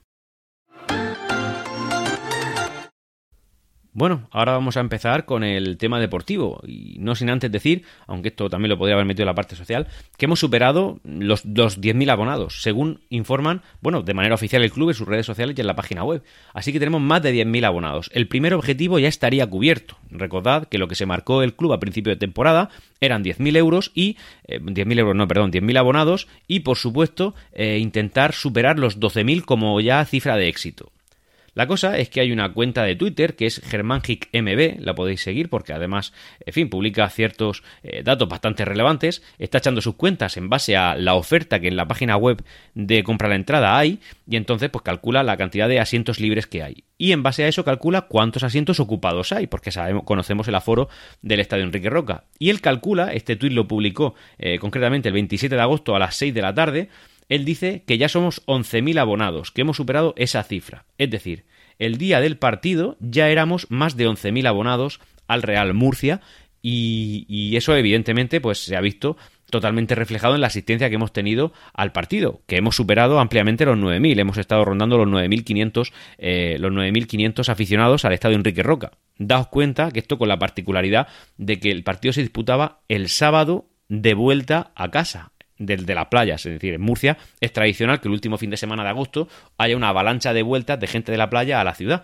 Bueno, 3.98 4.28
ahora 4.30 4.52
vamos 4.52 4.78
a 4.78 4.82
empezar 4.82 5.26
con 5.26 5.44
el 5.44 5.76
tema 5.78 6.00
deportivo. 6.00 6.62
Y 6.68 6.98
no 7.00 7.16
sin 7.16 7.32
antes 7.32 7.52
decir, 7.52 7.82
aunque 8.06 8.28
esto 8.28 8.48
también 8.48 8.70
lo 8.70 8.78
podría 8.78 8.94
haber 8.94 9.08
metido 9.08 9.24
en 9.24 9.30
la 9.30 9.34
parte 9.34 9.56
social, 9.56 9.88
que 10.18 10.26
hemos 10.26 10.40
superado 10.40 11.00
los, 11.04 11.48
10.000 11.48 12.12
abonados, 12.12 12.62
según 12.62 13.02
informan, 13.10 13.64
bueno, 13.82 14.04
de 14.04 14.14
manera 14.14 14.36
oficial 14.36 14.64
el 14.64 14.72
club 14.72 14.90
en 14.90 14.94
sus 14.94 15.08
redes 15.08 15.26
sociales 15.26 15.56
y 15.58 15.62
en 15.62 15.66
la 15.66 15.76
página 15.76 16.04
web. 16.04 16.22
Así 16.54 16.72
que 16.72 16.78
tenemos 16.78 17.02
más 17.02 17.24
de 17.24 17.34
10.000 17.34 17.66
abonados. 17.66 18.12
El 18.14 18.28
primer 18.28 18.54
objetivo 18.54 19.00
ya 19.00 19.08
estaría 19.08 19.48
cubierto. 19.48 19.98
Recordad 20.12 20.68
que 20.68 20.78
lo 20.78 20.88
que 20.88 20.94
se 20.94 21.08
marcó 21.08 21.42
el 21.42 21.56
club 21.56 21.74
a 21.74 21.80
principio 21.80 22.12
de 22.12 22.18
temporada 22.18 22.70
eran 23.02 23.24
10.000 23.24 23.58
euros 23.58 23.92
y... 23.96 24.16
10.000 24.48 24.92
eh, 24.92 25.00
euros, 25.00 25.16
no, 25.16 25.28
perdón, 25.28 25.52
10.000 25.52 25.76
abonados 25.76 26.28
y, 26.48 26.60
por 26.60 26.78
supuesto, 26.78 27.34
eh, 27.52 27.80
intentar 27.82 28.34
superar 28.34 28.78
los 28.78 29.00
12.000 29.00 29.44
como 29.44 29.82
ya 29.82 30.06
cifra 30.06 30.36
de 30.36 30.50
éxito. 30.50 30.92
La 31.58 31.66
cosa 31.66 31.98
es 31.98 32.10
que 32.10 32.22
hay 32.22 32.32
una 32.32 32.54
cuenta 32.54 32.84
de 32.84 32.96
Twitter 32.96 33.36
que 33.36 33.48
es 33.48 33.62
GermanHickMB, 33.62 34.80
la 34.80 34.94
podéis 34.94 35.22
seguir 35.22 35.50
porque 35.50 35.74
además, 35.74 36.14
en 36.46 36.54
fin, 36.54 36.70
publica 36.70 37.10
ciertos 37.10 37.64
eh, 37.82 38.04
datos 38.04 38.30
bastante 38.30 38.64
relevantes, 38.64 39.24
está 39.40 39.58
echando 39.58 39.82
sus 39.82 39.96
cuentas 39.96 40.38
en 40.38 40.50
base 40.50 40.78
a 40.78 40.94
la 40.94 41.16
oferta 41.16 41.60
que 41.60 41.68
en 41.68 41.76
la 41.76 41.88
página 41.88 42.16
web 42.16 42.44
de 42.76 43.04
compra 43.04 43.28
la 43.28 43.38
entrada 43.38 43.76
hay 43.76 44.00
y 44.30 44.36
entonces 44.36 44.70
pues 44.70 44.84
calcula 44.84 45.24
la 45.24 45.36
cantidad 45.36 45.68
de 45.68 45.80
asientos 45.80 46.20
libres 46.20 46.46
que 46.46 46.62
hay. 46.62 46.84
Y 47.00 47.12
en 47.12 47.24
base 47.24 47.44
a 47.44 47.48
eso 47.48 47.66
calcula 47.66 48.02
cuántos 48.02 48.44
asientos 48.44 48.80
ocupados 48.80 49.32
hay, 49.32 49.48
porque 49.48 49.72
sabemos, 49.72 50.04
conocemos 50.04 50.48
el 50.48 50.54
aforo 50.54 50.90
del 51.24 51.40
Estadio 51.40 51.64
Enrique 51.64 51.90
Roca. 51.90 52.26
Y 52.38 52.52
él 52.52 52.62
calcula, 52.62 53.14
este 53.14 53.36
tuit 53.36 53.54
lo 53.54 53.68
publicó 53.68 54.14
eh, 54.38 54.60
concretamente 54.60 55.10
el 55.10 55.14
27 55.14 55.56
de 55.56 55.62
agosto 55.62 55.96
a 55.96 56.00
las 56.00 56.16
6 56.18 56.36
de 56.36 56.42
la 56.44 56.54
tarde, 56.54 56.90
él 57.30 57.46
dice 57.46 57.84
que 57.86 57.98
ya 57.98 58.10
somos 58.10 58.46
11.000 58.46 59.00
abonados, 59.00 59.52
que 59.52 59.62
hemos 59.62 59.78
superado 59.78 60.14
esa 60.18 60.44
cifra. 60.44 60.86
Es 60.98 61.10
decir, 61.10 61.46
el 61.80 61.98
día 61.98 62.22
del 62.22 62.38
partido 62.38 62.98
ya 63.00 63.30
éramos 63.30 63.68
más 63.70 63.98
de 63.98 64.08
11.000 64.08 64.48
abonados 64.48 65.00
al 65.28 65.44
Real 65.44 65.74
Murcia 65.74 66.22
y, 66.62 67.56
eso 67.56 67.76
evidentemente 67.76 68.42
pues 68.42 68.60
se 68.60 68.76
ha 68.76 68.82
visto 68.82 69.16
totalmente 69.50 69.96
reflejado 69.96 70.36
en 70.36 70.42
la 70.42 70.48
asistencia 70.48 70.90
que 70.90 70.96
hemos 70.96 71.14
tenido 71.14 71.54
al 71.74 71.94
partido, 71.94 72.42
que 72.46 72.58
hemos 72.58 72.76
superado 72.76 73.20
ampliamente 73.20 73.66
los 73.66 73.78
9.000, 73.78 74.20
hemos 74.20 74.38
estado 74.38 74.66
rondando 74.66 74.98
los 74.98 75.08
9.500 75.08 75.94
eh, 76.18 76.58
los 76.60 76.72
9.500 76.74 77.48
aficionados 77.48 78.04
al 78.04 78.14
estadio 78.14 78.36
Enrique 78.36 78.64
Roca. 78.64 78.92
Daos 79.18 79.48
cuenta 79.48 79.92
que 79.92 80.00
esto 80.00 80.18
con 80.18 80.28
la 80.28 80.40
particularidad 80.40 81.08
de 81.38 81.60
que 81.60 81.72
el 81.72 81.84
partido 81.84 82.12
se 82.12 82.22
disputaba 82.22 82.82
el 82.90 83.08
sábado 83.08 83.70
de 83.88 84.14
vuelta 84.14 84.72
a 84.76 84.92
casa, 84.92 85.32
de, 85.58 85.78
de, 85.78 85.96
las 85.96 86.08
playas. 86.08 86.46
Es 86.46 86.54
decir, 86.54 86.74
en 86.74 86.82
Murcia 86.82 87.18
es 87.40 87.54
tradicional 87.54 88.00
que 88.00 88.08
el 88.08 88.14
último 88.14 88.38
fin 88.38 88.50
de 88.50 88.58
semana 88.58 88.84
de 88.84 88.90
agosto 88.90 89.28
haya 89.58 89.76
una 89.76 89.90
avalancha 89.90 90.34
de 90.34 90.42
vueltas 90.42 90.80
de 90.80 90.88
gente 90.88 91.12
de 91.12 91.18
la 91.18 91.30
playa 91.30 91.62
a 91.62 91.64
la 91.64 91.76
ciudad. 91.76 92.04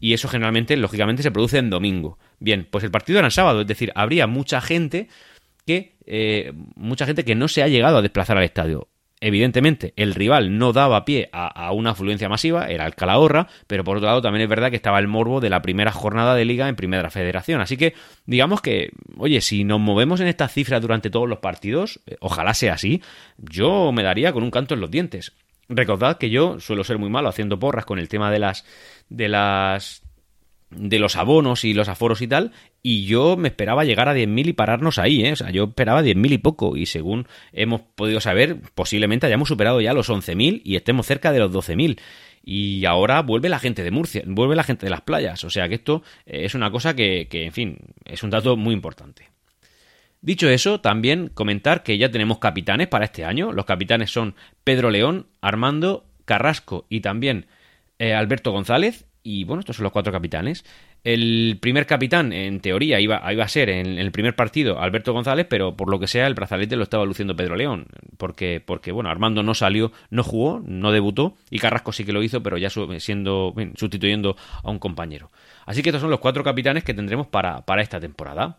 Y 0.00 0.12
eso 0.12 0.28
generalmente, 0.28 0.76
lógicamente, 0.76 1.22
se 1.22 1.30
produce 1.30 1.58
en 1.58 1.70
domingo. 1.70 2.18
Bien, 2.38 2.66
pues 2.70 2.84
el 2.84 2.90
partido 2.90 3.18
era 3.18 3.28
en 3.28 3.30
sábado, 3.30 3.62
es 3.62 3.66
decir, 3.66 3.92
habría 3.94 4.26
mucha 4.26 4.60
gente 4.60 5.08
que 5.66 5.96
eh, 6.06 6.52
mucha 6.76 7.06
gente 7.06 7.24
que 7.24 7.34
no 7.34 7.48
se 7.48 7.62
ha 7.62 7.68
llegado 7.68 7.98
a 7.98 8.02
desplazar 8.02 8.36
al 8.36 8.44
estadio. 8.44 8.88
Evidentemente, 9.26 9.94
el 9.96 10.14
rival 10.14 10.58
no 10.58 10.74
daba 10.74 11.06
pie 11.06 11.30
a, 11.32 11.72
una 11.72 11.92
afluencia 11.92 12.28
masiva, 12.28 12.68
era 12.68 12.84
el 12.84 12.94
Calahorra, 12.94 13.48
pero 13.66 13.82
por 13.82 13.96
otro 13.96 14.06
lado 14.06 14.20
también 14.20 14.42
es 14.42 14.50
verdad 14.50 14.68
que 14.68 14.76
estaba 14.76 14.98
el 14.98 15.08
morbo 15.08 15.40
de 15.40 15.48
la 15.48 15.62
primera 15.62 15.92
jornada 15.92 16.34
de 16.34 16.44
liga 16.44 16.68
en 16.68 16.76
Primera 16.76 17.08
Federación. 17.08 17.62
Así 17.62 17.78
que, 17.78 17.94
digamos 18.26 18.60
que, 18.60 18.90
oye, 19.16 19.40
si 19.40 19.64
nos 19.64 19.80
movemos 19.80 20.20
en 20.20 20.26
estas 20.26 20.52
cifras 20.52 20.82
durante 20.82 21.08
todos 21.08 21.26
los 21.26 21.38
partidos, 21.38 22.00
eh, 22.06 22.18
ojalá 22.20 22.52
sea 22.52 22.74
así, 22.74 23.00
yo 23.38 23.92
me 23.92 24.02
daría 24.02 24.30
con 24.34 24.42
un 24.42 24.50
canto 24.50 24.74
en 24.74 24.82
los 24.82 24.90
dientes. 24.90 25.32
Recordad 25.70 26.18
que 26.18 26.28
yo 26.28 26.60
suelo 26.60 26.84
ser 26.84 26.98
muy 26.98 27.08
malo 27.08 27.30
haciendo 27.30 27.58
porras 27.58 27.86
con 27.86 27.98
el 27.98 28.10
tema 28.10 28.30
de 28.30 28.40
las 28.40 28.66
de 29.08 29.30
las 29.30 30.03
de 30.76 30.98
los 30.98 31.16
abonos 31.16 31.64
y 31.64 31.74
los 31.74 31.88
aforos 31.88 32.20
y 32.22 32.28
tal, 32.28 32.52
y 32.82 33.04
yo 33.06 33.36
me 33.36 33.48
esperaba 33.48 33.84
llegar 33.84 34.08
a 34.08 34.14
10.000 34.14 34.48
y 34.48 34.52
pararnos 34.52 34.98
ahí, 34.98 35.24
¿eh? 35.24 35.32
O 35.32 35.36
sea, 35.36 35.50
yo 35.50 35.64
esperaba 35.64 36.02
10.000 36.02 36.32
y 36.32 36.38
poco, 36.38 36.76
y 36.76 36.86
según 36.86 37.26
hemos 37.52 37.80
podido 37.80 38.20
saber, 38.20 38.58
posiblemente 38.74 39.26
hayamos 39.26 39.48
superado 39.48 39.80
ya 39.80 39.92
los 39.92 40.10
11.000 40.10 40.62
y 40.64 40.76
estemos 40.76 41.06
cerca 41.06 41.32
de 41.32 41.38
los 41.38 41.52
12.000. 41.52 41.98
Y 42.46 42.84
ahora 42.84 43.22
vuelve 43.22 43.48
la 43.48 43.58
gente 43.58 43.82
de 43.82 43.90
Murcia, 43.90 44.22
vuelve 44.26 44.54
la 44.54 44.64
gente 44.64 44.86
de 44.86 44.90
las 44.90 45.00
playas, 45.00 45.44
o 45.44 45.50
sea 45.50 45.68
que 45.68 45.76
esto 45.76 46.02
eh, 46.26 46.44
es 46.44 46.54
una 46.54 46.70
cosa 46.70 46.94
que, 46.94 47.26
que 47.30 47.44
en 47.46 47.52
fin, 47.52 47.78
es 48.04 48.22
un 48.22 48.30
dato 48.30 48.56
muy 48.56 48.74
importante. 48.74 49.34
Dicho 50.24 50.48
eso, 50.48 50.80
también 50.80 51.28
comentar 51.28 51.82
que 51.82 51.98
ya 51.98 52.10
tenemos 52.10 52.38
capitanes 52.38 52.88
para 52.88 53.04
este 53.04 53.26
año. 53.26 53.52
Los 53.52 53.66
capitanes 53.66 54.10
son 54.10 54.34
Pedro 54.64 54.90
León, 54.90 55.26
Armando, 55.42 56.06
Carrasco 56.24 56.86
y 56.88 57.00
también 57.00 57.46
eh, 57.98 58.14
Alberto 58.14 58.50
González. 58.50 59.04
Y 59.26 59.44
bueno, 59.44 59.60
estos 59.60 59.76
son 59.76 59.84
los 59.84 59.92
cuatro 59.92 60.12
capitanes. 60.12 60.66
El 61.02 61.56
primer 61.58 61.86
capitán, 61.86 62.34
en 62.34 62.60
teoría, 62.60 63.00
iba, 63.00 63.32
iba 63.32 63.42
a 63.42 63.48
ser 63.48 63.70
en, 63.70 63.98
el 63.98 64.12
primer 64.12 64.36
partido 64.36 64.78
Alberto 64.78 65.14
González, 65.14 65.46
pero 65.48 65.76
por 65.76 65.90
lo 65.90 65.98
que 65.98 66.06
sea, 66.06 66.26
el 66.26 66.34
brazalete 66.34 66.76
lo 66.76 66.82
estaba 66.82 67.06
luciendo 67.06 67.34
Pedro 67.34 67.56
León. 67.56 67.86
Porque, 68.18 68.62
porque 68.64 68.92
bueno, 68.92 69.08
Armando 69.08 69.42
no 69.42 69.54
salió, 69.54 69.92
no 70.10 70.22
jugó, 70.22 70.62
no 70.66 70.92
debutó, 70.92 71.36
y 71.48 71.58
Carrasco 71.58 71.90
sí 71.90 72.04
que 72.04 72.12
lo 72.12 72.22
hizo, 72.22 72.42
pero 72.42 72.58
ya 72.58 72.68
siendo, 72.98 73.54
sustituyendo 73.76 74.36
a 74.62 74.70
un 74.70 74.78
compañero. 74.78 75.30
Así 75.64 75.82
que 75.82 75.88
estos 75.88 76.02
son 76.02 76.10
los 76.10 76.20
cuatro 76.20 76.44
capitanes 76.44 76.84
que 76.84 76.92
tendremos 76.92 77.26
para, 77.26 77.64
para 77.64 77.80
esta 77.80 77.98
temporada. 77.98 78.58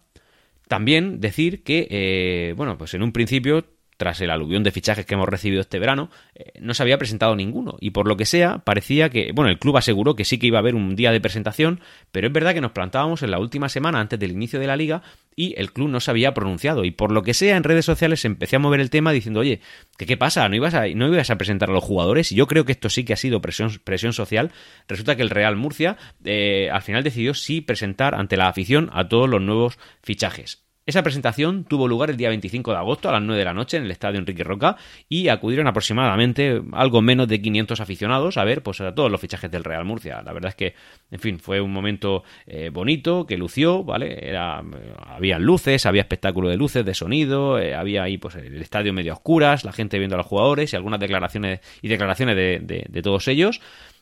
También 0.67 1.21
decir 1.21 1.63
que, 1.63 1.87
eh, 1.91 2.53
bueno, 2.57 2.75
pues 2.75 2.95
en 2.95 3.03
un 3.03 3.11
principio 3.11 3.65
tras 3.97 4.19
el 4.21 4.29
aluvión 4.29 4.63
de 4.63 4.71
fichajes 4.71 5.05
que 5.05 5.13
hemos 5.13 5.29
recibido 5.29 5.61
este 5.61 5.79
verano, 5.79 6.09
eh, 6.35 6.51
no 6.59 6.73
se 6.73 6.83
había 6.83 6.97
presentado 6.97 7.35
ninguno. 7.35 7.77
Y 7.79 7.91
por 7.91 8.07
lo 8.07 8.17
que 8.17 8.25
sea, 8.25 8.59
parecía 8.59 9.09
que, 9.09 9.31
bueno, 9.33 9.49
el 9.49 9.59
club 9.59 9.77
aseguró 9.77 10.15
que 10.15 10.25
sí 10.25 10.37
que 10.37 10.47
iba 10.47 10.57
a 10.57 10.61
haber 10.61 10.75
un 10.75 10.95
día 10.95 11.11
de 11.11 11.21
presentación, 11.21 11.79
pero 12.11 12.27
es 12.27 12.33
verdad 12.33 12.53
que 12.53 12.61
nos 12.61 12.71
plantábamos 12.71 13.23
en 13.23 13.31
la 13.31 13.39
última 13.39 13.69
semana 13.69 13.99
antes 13.99 14.19
del 14.19 14.31
inicio 14.31 14.59
de 14.59 14.67
la 14.67 14.75
liga 14.75 15.01
y 15.35 15.53
el 15.57 15.71
club 15.73 15.89
no 15.89 15.99
se 15.99 16.11
había 16.11 16.33
pronunciado. 16.33 16.85
Y 16.85 16.91
por 16.91 17.11
lo 17.11 17.23
que 17.23 17.33
sea, 17.33 17.57
en 17.57 17.63
redes 17.63 17.85
sociales 17.85 18.23
empecé 18.25 18.55
a 18.55 18.59
mover 18.59 18.79
el 18.79 18.89
tema 18.89 19.11
diciendo, 19.11 19.39
oye, 19.39 19.61
¿qué, 19.97 20.05
qué 20.05 20.17
pasa? 20.17 20.47
¿No 20.49 20.55
ibas, 20.55 20.73
a, 20.73 20.87
¿No 20.87 21.07
ibas 21.07 21.29
a 21.29 21.37
presentar 21.37 21.69
a 21.69 21.73
los 21.73 21.83
jugadores? 21.83 22.31
Y 22.31 22.35
yo 22.35 22.47
creo 22.47 22.65
que 22.65 22.73
esto 22.73 22.89
sí 22.89 23.03
que 23.03 23.13
ha 23.13 23.17
sido 23.17 23.41
presión, 23.41 23.71
presión 23.83 24.13
social. 24.13 24.51
Resulta 24.87 25.15
que 25.15 25.21
el 25.21 25.29
Real 25.29 25.55
Murcia 25.55 25.97
eh, 26.23 26.69
al 26.71 26.81
final 26.81 27.03
decidió 27.03 27.33
sí 27.33 27.61
presentar 27.61 28.15
ante 28.15 28.37
la 28.37 28.47
afición 28.47 28.89
a 28.93 29.07
todos 29.07 29.29
los 29.29 29.41
nuevos 29.41 29.77
fichajes. 30.01 30.64
Esa 30.87 31.01
presentación 31.01 31.63
tuvo 31.63 31.87
lugar 31.87 32.11
el 32.11 32.17
día 32.17 32.29
25 32.29 32.69
de 32.69 32.77
agosto 32.77 33.09
a 33.09 33.13
las 33.13 33.21
9 33.23 33.39
de 33.39 33.45
la 33.45 33.55
noche 33.55 33.77
en 33.77 33.85
el 33.85 33.91
estadio 33.91 34.19
Enrique 34.19 34.43
Roca 34.43 34.77
y 35.09 35.29
acudieron 35.29 35.65
aproximadamente 35.65 36.61
algo 36.73 37.01
menos 37.01 37.27
de 37.27 37.41
500 37.41 37.81
aficionados 37.81 38.37
a 38.37 38.43
ver 38.43 38.61
pues 38.61 38.81
a 38.81 38.93
todos 38.93 39.09
los 39.09 39.19
fichajes 39.19 39.49
del 39.49 39.63
Real 39.63 39.83
Murcia. 39.83 40.21
La 40.21 40.31
verdad 40.31 40.49
es 40.49 40.55
que, 40.55 40.75
en 41.09 41.19
fin, 41.19 41.39
fue 41.39 41.59
un 41.59 41.73
momento 41.73 42.23
eh, 42.45 42.69
bonito 42.69 43.25
que 43.25 43.35
lució, 43.35 43.83
¿vale? 43.83 44.29
Era, 44.29 44.61
había 45.07 45.39
luces, 45.39 45.87
había 45.87 46.03
espectáculo 46.03 46.49
de 46.49 46.57
luces, 46.57 46.85
de 46.85 46.93
sonido, 46.93 47.57
eh, 47.57 47.73
había 47.73 48.03
ahí 48.03 48.19
pues 48.19 48.35
el 48.35 48.61
estadio 48.61 48.93
medio 48.93 49.13
oscuras, 49.13 49.65
la 49.65 49.73
gente 49.73 49.97
viendo 49.97 50.15
a 50.15 50.19
los 50.19 50.27
jugadores 50.27 50.71
y 50.71 50.75
algunas 50.75 50.99
declaraciones 50.99 51.61
y 51.81 51.87
declaraciones 51.87 52.35
de, 52.35 52.85
de 52.87 53.01
todos 53.01 53.27
ellos. 53.27 53.59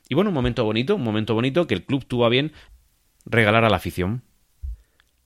Y 0.09 0.15
bueno, 0.15 0.31
un 0.31 0.35
momento 0.35 0.65
bonito, 0.65 0.97
un 0.97 1.03
momento 1.03 1.33
bonito 1.33 1.65
que 1.65 1.75
el 1.75 1.85
club 1.85 2.03
tuvo 2.05 2.25
a 2.25 2.29
bien 2.29 2.51
regalar 3.25 3.63
a 3.63 3.69
la 3.69 3.77
afición. 3.77 4.21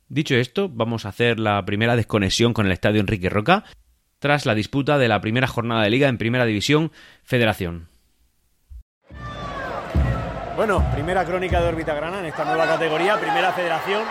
Dicho 0.10 0.36
esto, 0.36 0.70
vamos 0.70 1.06
a 1.06 1.10
hacer 1.10 1.40
la 1.40 1.64
primera 1.66 1.96
desconexión 1.96 2.54
con 2.54 2.66
el 2.66 2.72
estadio 2.72 3.02
Enrique 3.02 3.30
Roca 3.30 3.66
tras 4.20 4.46
la 4.46 4.56
disputa 4.56 4.98
de 4.98 5.08
la 5.08 5.22
primera 5.22 5.48
jornada 5.48 5.84
de 5.84 5.90
liga 5.90 6.08
en 6.08 6.18
Primera 6.18 6.46
División 6.46 6.92
Federación. 7.24 7.90
Bueno, 10.56 10.84
primera 10.94 11.24
crónica 11.24 11.62
de 11.62 11.68
órbita 11.68 11.94
grana 11.94 12.20
en 12.20 12.26
esta 12.26 12.46
nueva 12.46 12.66
categoría, 12.66 13.20
Primera 13.20 13.52
Federación. 13.52 14.02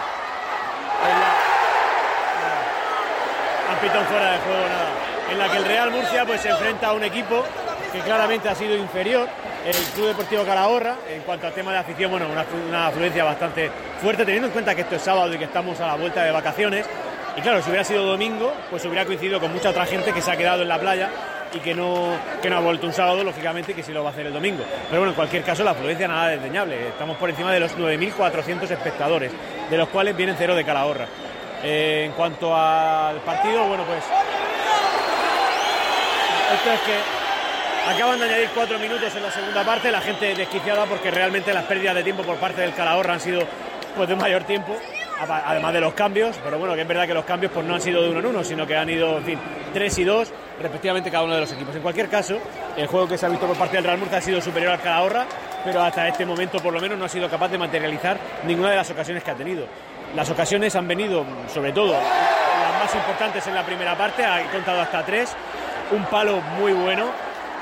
En 3.82 4.06
fuera 4.06 4.32
de 4.32 4.38
juego, 4.38 4.68
nada. 4.68 4.90
En 5.32 5.38
la 5.38 5.50
que 5.50 5.56
el 5.59 5.64
Real 5.64 5.90
Murcia 5.90 6.24
pues 6.24 6.40
se 6.40 6.50
enfrenta 6.50 6.88
a 6.88 6.92
un 6.92 7.02
equipo 7.02 7.44
que 7.92 8.00
claramente 8.00 8.48
ha 8.48 8.54
sido 8.54 8.76
inferior, 8.76 9.28
el 9.66 9.74
Club 9.94 10.07
Deportivo 10.07 10.44
Calahorra, 10.44 10.96
en 11.09 11.22
cuanto 11.22 11.48
al 11.48 11.52
tema 11.52 11.72
de 11.72 11.79
afición, 11.79 12.12
bueno, 12.12 12.26
una, 12.29 12.87
afluencia 12.87 13.24
bastante 13.24 13.68
fuerte, 14.00 14.24
teniendo 14.24 14.46
en 14.46 14.52
cuenta 14.52 14.76
que 14.76 14.83
esto 14.83 14.94
es 14.94 15.02
sábado 15.02 15.35
y 15.35 15.38
que 15.38 15.44
estamos 15.44 15.81
a 15.81 15.88
la 15.88 15.96
vuelta 15.96 16.22
de 16.22 16.31
vacaciones. 16.31 16.87
Y 17.37 17.40
claro, 17.40 17.61
si 17.61 17.70
hubiera 17.70 17.83
sido 17.83 18.05
domingo, 18.05 18.55
pues 18.70 18.85
hubiera 18.85 19.05
coincidido 19.05 19.40
con 19.40 19.52
mucha 19.52 19.70
otra 19.70 19.85
gente 19.85 20.12
que 20.12 20.22
se 20.22 20.31
ha 20.31 20.37
quedado 20.37 20.62
en 20.62 20.68
la 20.68 20.79
playa 20.79 21.11
y 21.52 21.59
que 21.59 21.74
no, 21.74 22.11
que 22.40 22.48
no 22.48 22.59
ha 22.59 22.61
vuelto 22.61 22.87
un 22.87 22.92
sábado, 22.92 23.24
lógicamente, 23.24 23.74
que 23.74 23.83
sí 23.83 23.92
lo 23.92 24.05
va 24.05 24.11
a 24.11 24.12
hacer 24.12 24.26
el 24.26 24.33
domingo. 24.33 24.62
Pero 24.88 25.00
bueno, 25.00 25.11
en 25.11 25.16
cualquier 25.16 25.42
caso, 25.42 25.64
la 25.64 25.72
afluencia 25.72 26.07
nada 26.07 26.29
desdeñable. 26.29 26.88
Estamos 26.88 27.16
por 27.16 27.29
encima 27.29 27.52
de 27.52 27.59
los 27.59 27.76
9.400 27.76 28.70
espectadores, 28.70 29.33
de 29.68 29.76
los 29.76 29.88
cuales 29.88 30.16
vienen 30.16 30.37
cero 30.38 30.55
de 30.55 30.64
Calahorra. 30.64 31.07
Eh, 31.64 32.05
en 32.07 32.12
cuanto 32.12 32.55
al 32.55 33.16
partido, 33.22 33.66
bueno, 33.66 33.83
pues. 33.85 34.05
Esto 36.55 36.72
es 36.72 36.81
que 36.83 37.15
acaban 37.87 38.18
de 38.18 38.25
añadir 38.27 38.51
cuatro 38.55 38.79
minutos 38.79 39.14
en 39.14 39.22
la 39.22 39.31
segunda 39.31 39.64
parte, 39.64 39.90
la 39.90 40.01
gente 40.01 40.35
desquiciada 40.35 40.87
porque 40.87 41.11
realmente 41.11 41.55
las 41.55 41.64
pérdidas 41.64 41.94
de 41.94 42.03
tiempo 42.03 42.22
por 42.22 42.37
parte 42.37 42.61
del 42.61 42.75
Calahorra 42.75 43.14
han 43.14 43.20
sido 43.20 43.42
pues, 43.96 44.09
de 44.09 44.16
mayor 44.16 44.44
tiempo 44.44 44.77
además 45.18 45.72
de 45.72 45.81
los 45.81 45.94
cambios, 45.94 46.37
pero 46.44 46.59
bueno, 46.59 46.75
que 46.75 46.83
es 46.83 46.88
verdad 46.88 47.07
que 47.07 47.14
los 47.14 47.25
cambios 47.25 47.53
pues 47.53 47.64
no 47.64 47.75
han 47.75 47.81
sido 47.81 48.03
de 48.03 48.11
uno 48.11 48.20
en 48.20 48.27
uno, 48.27 48.44
sino 48.44 48.66
que 48.66 48.77
han 48.77 48.88
ido, 48.90 49.20
fin, 49.22 49.38
tres 49.72 49.96
y 49.99 50.05
dos, 50.05 50.33
respectivamente 50.61 51.11
cada 51.11 51.25
uno 51.25 51.35
de 51.35 51.40
los 51.40 51.53
equipos. 51.53 51.75
En 51.75 51.83
cualquier 51.83 52.09
caso, 52.09 52.38
el 52.77 52.87
juego 52.87 53.09
que 53.09 53.16
se 53.16 53.27
ha 53.27 53.29
visto 53.29 53.46
por 53.46 53.57
parte 53.57 53.77
del 53.77 53.85
Real 53.85 53.99
Murcia 53.99 54.18
ha 54.18 54.20
sido 54.20 54.40
superior 54.40 54.72
al 54.72 54.81
Calahorra, 54.81 55.27
pero 55.64 55.83
hasta 55.83 56.07
este 56.07 56.27
momento 56.27 56.59
por 56.61 56.72
lo 56.72 56.81
menos 56.81 56.99
no 56.99 57.07
ha 57.07 57.09
sido 57.09 57.29
capaz 57.31 57.49
de 57.49 57.59
materializar 57.59 58.18
ninguna 58.44 58.70
de 58.70 58.77
las 58.77 58.90
ocasiones 58.90 59.25
que 59.25 59.31
ha 59.31 59.35
tenido. 59.35 59.66
Las 60.14 60.29
ocasiones 60.31 60.77
han 60.77 60.87
venido, 60.87 61.25
sobre 61.53 61.72
todo, 61.72 61.92
las 61.92 62.85
más 62.85 62.94
importantes 62.94 63.46
en 63.46 63.55
la 63.55 63.64
primera 63.64 63.96
parte, 63.96 64.25
ha 64.25 64.51
contado 64.51 64.81
hasta 64.81 65.05
tres, 65.05 65.35
un 65.92 66.05
palo 66.05 66.40
muy 66.59 66.72
bueno, 66.72 67.07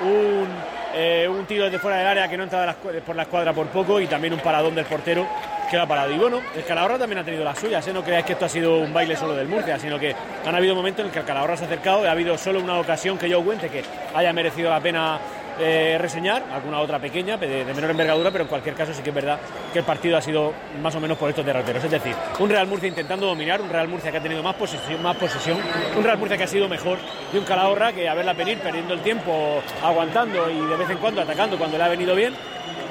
un, 0.05 0.49
eh, 0.95 1.27
un 1.29 1.45
tiro 1.47 1.65
desde 1.65 1.79
fuera 1.79 1.99
del 1.99 2.07
área 2.07 2.29
que 2.29 2.37
no 2.37 2.45
entra 2.45 2.77
por 3.05 3.17
la 3.17 3.23
escuadra 3.23 3.53
por 3.53 3.67
poco 3.69 4.01
y 4.01 4.07
también 4.07 4.33
un 4.33 4.41
paradón 4.41 4.75
del 4.75 4.85
portero 4.85 5.27
que 5.71 5.77
ha 5.79 5.87
parado. 5.87 6.13
Y 6.13 6.19
bueno, 6.19 6.41
el 6.55 6.65
Calahorra 6.65 6.99
también 6.99 7.19
ha 7.19 7.25
tenido 7.25 7.45
las 7.45 7.59
suyas, 7.59 7.87
¿eh? 7.87 7.93
no 7.93 8.03
creáis 8.03 8.25
que 8.25 8.35
esto 8.35 8.45
ha 8.45 8.49
sido 8.49 8.79
un 8.79 8.93
baile 8.93 9.17
solo 9.17 9.35
del 9.35 9.49
Murcia, 9.49 9.79
sino 9.79 9.99
que 9.99 10.15
han 10.45 10.55
habido 10.55 10.75
momentos 10.75 11.01
en 11.01 11.07
el 11.07 11.13
que 11.13 11.21
el 11.21 11.25
Calahorra 11.25 11.57
se 11.57 11.65
ha 11.65 11.67
acercado 11.67 12.05
y 12.05 12.07
ha 12.07 12.13
habido 12.13 12.37
solo 12.39 12.61
una 12.61 12.79
ocasión 12.79 13.19
que 13.19 13.29
yo 13.29 13.43
cuente 13.43 13.69
que 13.69 13.83
haya 14.15 14.33
merecido 14.33 14.71
la 14.71 14.81
pena 14.81 15.19
eh, 15.59 15.97
reseñar, 16.01 16.45
alguna 16.53 16.81
otra 16.81 16.99
pequeña, 16.99 17.37
de, 17.37 17.65
menor 17.65 17.91
envergadura, 17.91 18.31
pero 18.31 18.45
en 18.45 18.49
cualquier 18.49 18.75
caso 18.75 18.93
sí 18.93 19.03
que 19.03 19.11
es 19.11 19.15
verdad 19.15 19.39
que 19.73 19.79
el 19.81 19.85
partido 19.85 20.17
ha 20.17 20.21
sido 20.21 20.53
más 20.83 20.95
o 20.95 21.01
menos 21.01 21.17
por 21.17 21.31
estos 21.31 21.45
derroteros. 21.45 21.85
Es 21.85 21.91
decir, 21.91 22.15
un 22.39 22.51
Real 22.51 22.67
Murcia 22.67 22.89
intentando 22.89 23.27
dominar, 23.27 23.61
un 23.61 23.71
Real 23.71 23.89
Murcia 23.89 24.11
que 24.11 24.19
ha 24.19 24.23
tenido 24.23 24.43
más 24.43 24.55
posesión, 24.57 25.03
más 25.03 25.17
posesión 25.17 25.59
un 25.97 26.05
Real 26.05 26.19
Murcia 26.19 26.37
que 26.37 26.45
ha 26.45 26.49
sido 26.49 26.69
mejor 26.69 26.99
y 27.33 27.37
un 27.37 27.45
Calahorra 27.45 27.93
que 27.93 28.09
a 28.09 28.15
verla 28.15 28.33
venir 28.33 28.59
perdiendo 28.59 28.95
el 28.95 29.01
tiempo, 29.01 29.63
aguantando 29.83 30.51
y 30.51 30.67
de 30.67 30.77
vez 30.77 30.91
en 30.91 30.99
cuando 30.99 31.21
atacando 31.21 31.59
cuando 31.59 31.79
le 31.79 31.85
ha 31.85 31.89
venido 31.89 32.15
bien, 32.15 32.35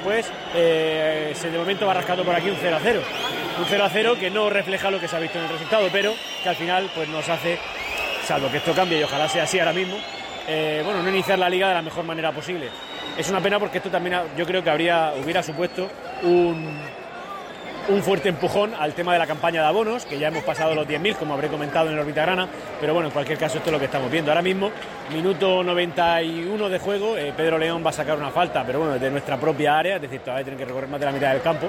pues 0.02 0.30
eh, 0.54 1.32
se 1.34 1.50
de 1.50 1.58
momento 1.58 1.86
va 1.86 1.94
rascando 1.94 2.24
por 2.24 2.34
aquí 2.34 2.50
un 2.50 2.56
0 2.60 2.76
a 2.76 2.80
0. 2.80 3.02
Un 3.58 3.64
0 3.66 3.84
a 3.84 3.88
0 3.88 4.16
que 4.18 4.30
no 4.30 4.50
refleja 4.50 4.90
lo 4.90 5.00
que 5.00 5.08
se 5.08 5.16
ha 5.16 5.20
visto 5.20 5.38
en 5.38 5.44
el 5.44 5.50
resultado, 5.50 5.88
pero 5.90 6.14
que 6.42 6.48
al 6.48 6.56
final 6.56 6.90
pues 6.94 7.08
nos 7.08 7.28
hace, 7.28 7.58
salvo 8.26 8.50
que 8.50 8.58
esto 8.58 8.74
cambie 8.74 9.00
y 9.00 9.02
ojalá 9.02 9.28
sea 9.28 9.44
así 9.44 9.58
ahora 9.58 9.72
mismo, 9.72 9.96
eh, 10.48 10.82
bueno, 10.84 11.02
no 11.02 11.08
iniciar 11.08 11.38
la 11.38 11.48
liga 11.48 11.68
de 11.68 11.74
la 11.74 11.82
mejor 11.82 12.04
manera 12.04 12.32
posible. 12.32 12.68
Es 13.16 13.28
una 13.30 13.40
pena 13.40 13.58
porque 13.58 13.78
esto 13.78 13.90
también 13.90 14.20
yo 14.36 14.46
creo 14.46 14.62
que 14.62 14.70
habría, 14.70 15.12
hubiera 15.22 15.42
supuesto 15.42 15.88
un, 16.22 16.78
un 17.88 18.02
fuerte 18.02 18.28
empujón 18.28 18.74
al 18.74 18.94
tema 18.94 19.12
de 19.12 19.18
la 19.18 19.26
campaña 19.26 19.60
de 19.60 19.68
abonos, 19.68 20.04
que 20.04 20.18
ya 20.18 20.28
hemos 20.28 20.42
pasado 20.42 20.74
los 20.74 20.86
10.000, 20.86 21.16
como 21.16 21.34
habré 21.34 21.48
comentado 21.48 21.88
en 21.88 21.94
el 21.94 22.00
Orbitagrana, 22.00 22.48
pero 22.80 22.94
bueno, 22.94 23.08
en 23.08 23.12
cualquier 23.12 23.38
caso 23.38 23.58
esto 23.58 23.68
es 23.68 23.72
lo 23.72 23.78
que 23.78 23.86
estamos 23.86 24.10
viendo. 24.10 24.30
Ahora 24.30 24.42
mismo, 24.42 24.70
minuto 25.12 25.62
91 25.62 26.68
de 26.68 26.78
juego, 26.78 27.16
eh, 27.16 27.32
Pedro 27.36 27.58
León 27.58 27.84
va 27.84 27.90
a 27.90 27.92
sacar 27.92 28.16
una 28.16 28.30
falta, 28.30 28.64
pero 28.64 28.80
bueno, 28.80 28.98
de 28.98 29.10
nuestra 29.10 29.36
propia 29.36 29.78
área, 29.78 29.96
es 29.96 30.02
decir, 30.02 30.20
todavía 30.20 30.44
tiene 30.44 30.58
que 30.58 30.64
recorrer 30.64 30.88
más 30.88 31.00
de 31.00 31.06
la 31.06 31.12
mitad 31.12 31.32
del 31.32 31.42
campo, 31.42 31.68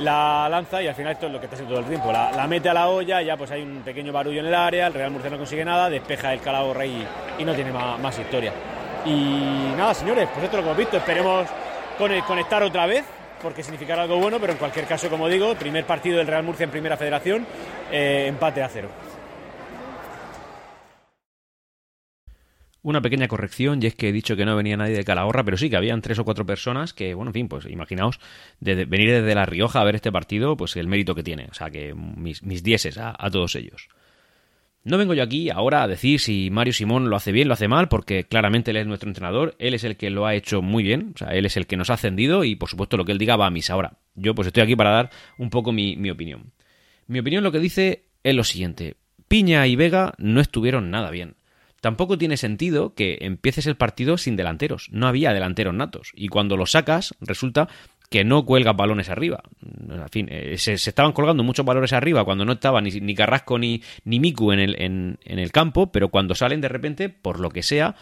la 0.00 0.48
lanza 0.48 0.82
y 0.82 0.88
al 0.88 0.94
final 0.94 1.12
esto 1.12 1.26
es 1.26 1.32
lo 1.32 1.38
que 1.38 1.46
está 1.46 1.56
haciendo 1.56 1.74
todo 1.74 1.84
el 1.84 1.88
tiempo, 1.88 2.12
la, 2.12 2.46
mete 2.46 2.68
a 2.68 2.74
la 2.74 2.88
olla, 2.88 3.22
ya 3.22 3.36
pues 3.36 3.50
hay 3.50 3.62
un 3.62 3.82
pequeño 3.82 4.12
barullo 4.12 4.40
en 4.40 4.46
el 4.46 4.54
área, 4.54 4.86
el 4.86 4.94
Real 4.94 5.10
Murcia 5.10 5.30
no 5.30 5.38
consigue 5.38 5.64
nada, 5.64 5.88
despeja 5.88 6.32
el 6.32 6.40
Calahorra 6.40 6.84
y, 6.84 7.06
y 7.38 7.44
no 7.44 7.54
tiene 7.54 7.72
más, 7.72 8.18
historia. 8.18 8.52
Y 9.04 9.72
nada, 9.76 9.94
señores, 9.94 10.28
pues 10.32 10.44
esto 10.44 10.58
es 10.58 10.62
lo 10.62 10.62
que 10.62 10.66
hemos 10.66 10.78
visto, 10.78 10.96
esperemos 10.96 11.46
conectar 12.26 12.62
otra 12.62 12.86
vez 12.86 13.04
porque 13.42 13.62
significará 13.62 14.02
algo 14.02 14.16
bueno, 14.16 14.38
pero 14.40 14.52
en 14.52 14.58
cualquier 14.58 14.86
caso, 14.86 15.08
como 15.08 15.28
digo, 15.28 15.54
primer 15.54 15.84
partido 15.84 16.18
del 16.18 16.26
Real 16.26 16.42
Murcia 16.42 16.64
en 16.64 16.70
Primera 16.70 16.96
Federación, 16.96 17.46
eh, 17.92 18.26
empate 18.28 18.62
a 18.62 18.68
cero. 18.68 18.88
Una 22.86 23.02
pequeña 23.02 23.26
corrección, 23.26 23.82
y 23.82 23.86
es 23.86 23.96
que 23.96 24.10
he 24.10 24.12
dicho 24.12 24.36
que 24.36 24.44
no 24.44 24.54
venía 24.54 24.76
nadie 24.76 24.94
de 24.94 25.02
Calahorra, 25.02 25.42
pero 25.42 25.56
sí 25.56 25.68
que 25.68 25.76
habían 25.76 26.02
tres 26.02 26.20
o 26.20 26.24
cuatro 26.24 26.46
personas 26.46 26.92
que, 26.92 27.14
bueno, 27.14 27.30
en 27.30 27.34
fin, 27.34 27.48
pues 27.48 27.66
imaginaos, 27.66 28.20
de, 28.60 28.84
venir 28.84 29.10
desde 29.10 29.34
La 29.34 29.44
Rioja 29.44 29.80
a 29.80 29.84
ver 29.84 29.96
este 29.96 30.12
partido, 30.12 30.56
pues 30.56 30.76
el 30.76 30.86
mérito 30.86 31.14
que 31.16 31.24
tiene. 31.24 31.48
O 31.50 31.54
sea, 31.54 31.68
que 31.68 31.94
mis, 31.94 32.44
mis 32.44 32.62
dieces 32.62 32.96
a 32.98 33.30
todos 33.30 33.56
ellos. 33.56 33.88
No 34.84 34.98
vengo 34.98 35.14
yo 35.14 35.24
aquí 35.24 35.50
ahora 35.50 35.82
a 35.82 35.88
decir 35.88 36.20
si 36.20 36.48
Mario 36.48 36.72
Simón 36.72 37.10
lo 37.10 37.16
hace 37.16 37.32
bien, 37.32 37.48
lo 37.48 37.54
hace 37.54 37.66
mal, 37.66 37.88
porque 37.88 38.22
claramente 38.22 38.70
él 38.70 38.76
es 38.76 38.86
nuestro 38.86 39.10
entrenador, 39.10 39.56
él 39.58 39.74
es 39.74 39.82
el 39.82 39.96
que 39.96 40.10
lo 40.10 40.26
ha 40.26 40.36
hecho 40.36 40.62
muy 40.62 40.84
bien, 40.84 41.10
o 41.12 41.18
sea, 41.18 41.34
él 41.34 41.44
es 41.44 41.56
el 41.56 41.66
que 41.66 41.76
nos 41.76 41.90
ha 41.90 41.94
ascendido 41.94 42.44
y 42.44 42.54
por 42.54 42.68
supuesto 42.68 42.96
lo 42.96 43.04
que 43.04 43.10
él 43.10 43.18
diga 43.18 43.34
va 43.34 43.46
a 43.46 43.50
misa. 43.50 43.72
Ahora, 43.72 43.94
yo 44.14 44.36
pues 44.36 44.46
estoy 44.46 44.62
aquí 44.62 44.76
para 44.76 44.90
dar 44.90 45.10
un 45.38 45.50
poco 45.50 45.72
mi, 45.72 45.96
mi 45.96 46.08
opinión. 46.08 46.52
Mi 47.08 47.18
opinión 47.18 47.42
lo 47.42 47.50
que 47.50 47.58
dice 47.58 48.04
es 48.22 48.36
lo 48.36 48.44
siguiente, 48.44 48.94
Piña 49.26 49.66
y 49.66 49.74
Vega 49.74 50.14
no 50.18 50.40
estuvieron 50.40 50.88
nada 50.92 51.10
bien. 51.10 51.34
Tampoco 51.80 52.18
tiene 52.18 52.36
sentido 52.36 52.94
que 52.94 53.18
empieces 53.20 53.66
el 53.66 53.76
partido 53.76 54.18
sin 54.18 54.36
delanteros. 54.36 54.88
No 54.92 55.06
había 55.06 55.32
delanteros 55.32 55.74
natos. 55.74 56.12
Y 56.14 56.28
cuando 56.28 56.56
los 56.56 56.72
sacas, 56.72 57.14
resulta 57.20 57.68
que 58.10 58.24
no 58.24 58.44
cuelga 58.44 58.72
balones 58.72 59.08
arriba. 59.08 59.42
En 59.62 60.08
fin, 60.10 60.28
eh, 60.30 60.56
se, 60.58 60.74
estaban 60.74 61.12
colgando 61.12 61.42
muchos 61.42 61.66
balones 61.66 61.92
arriba 61.92 62.24
cuando 62.24 62.44
no 62.44 62.52
estaba 62.52 62.80
ni, 62.80 62.90
ni 63.00 63.14
Carrasco 63.14 63.58
ni, 63.58 63.82
ni 64.04 64.20
Miku 64.20 64.52
en 64.52 64.60
el, 64.60 64.76
en 64.80 65.18
el 65.24 65.52
campo, 65.52 65.90
pero 65.90 66.08
cuando 66.08 66.34
salen 66.34 66.60
de 66.60 66.68
repente, 66.68 67.08
por 67.08 67.40
lo 67.40 67.50
que 67.50 67.62
sea, 67.62 67.96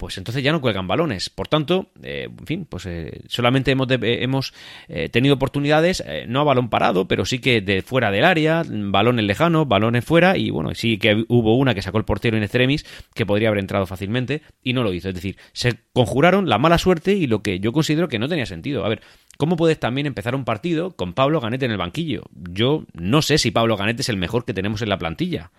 pues 0.00 0.16
entonces 0.16 0.42
ya 0.42 0.50
no 0.50 0.62
cuelgan 0.62 0.86
balones. 0.88 1.28
Por 1.28 1.46
tanto, 1.46 1.90
eh, 2.02 2.26
en 2.30 2.46
fin, 2.46 2.64
pues 2.64 2.86
eh, 2.86 3.20
solamente 3.28 3.70
hemos, 3.70 4.54
eh, 4.88 5.10
tenido 5.10 5.34
oportunidades, 5.34 6.02
no 6.26 6.40
a 6.40 6.44
balón 6.44 6.70
parado, 6.70 7.06
pero 7.06 7.26
sí 7.26 7.38
que 7.38 7.60
de 7.60 7.82
fuera 7.82 8.10
del 8.10 8.24
área, 8.24 8.62
balones 8.66 9.26
lejanos, 9.26 9.68
balones 9.68 10.02
fuera, 10.02 10.38
y 10.38 10.48
bueno, 10.48 10.74
sí 10.74 10.96
que 10.96 11.26
hubo 11.28 11.54
una 11.58 11.74
que 11.74 11.82
sacó 11.82 11.98
el 11.98 12.06
portero 12.06 12.38
en 12.38 12.42
extremis, 12.42 12.86
que 13.12 13.26
podría 13.26 13.48
haber 13.48 13.60
entrado 13.60 13.84
fácilmente, 13.84 14.40
y 14.62 14.72
no 14.72 14.82
lo 14.82 14.94
hizo. 14.94 15.10
Es 15.10 15.14
decir, 15.14 15.36
se 15.52 15.74
conjuraron 15.92 16.48
la 16.48 16.56
mala 16.56 16.78
suerte 16.78 17.12
y 17.12 17.26
lo 17.26 17.42
que 17.42 17.60
yo 17.60 17.72
considero 17.72 18.08
que 18.08 18.18
no 18.18 18.26
tenía 18.26 18.46
sentido. 18.46 18.86
A 18.86 18.88
ver, 18.88 19.02
¿cómo 19.36 19.56
puedes 19.56 19.78
también 19.78 20.06
empezar 20.06 20.34
un 20.34 20.46
partido 20.46 20.96
con 20.96 21.12
Pablo 21.12 21.42
Ganete 21.42 21.66
en 21.66 21.72
el 21.72 21.76
banquillo? 21.76 22.22
Yo 22.32 22.86
no 22.94 23.20
sé 23.20 23.36
si 23.36 23.50
Pablo 23.50 23.76
Ganete 23.76 24.00
es 24.00 24.08
el 24.08 24.16
mejor 24.16 24.46
que 24.46 24.54
tenemos 24.54 24.80
en 24.80 24.88
la 24.88 24.96
plantilla. 24.96 25.50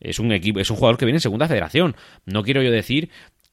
Es 0.00 0.18
un 0.18 0.32
equipo, 0.32 0.58
es 0.58 0.70
un 0.70 0.78
jugador 0.78 0.96
que 0.96 1.04
viene 1.04 1.18
en 1.18 1.20
segunda 1.20 1.46
federación. 1.46 1.94
No 2.24 2.42
quiero 2.42 2.62
yo 2.62 2.70
decir 2.70 3.10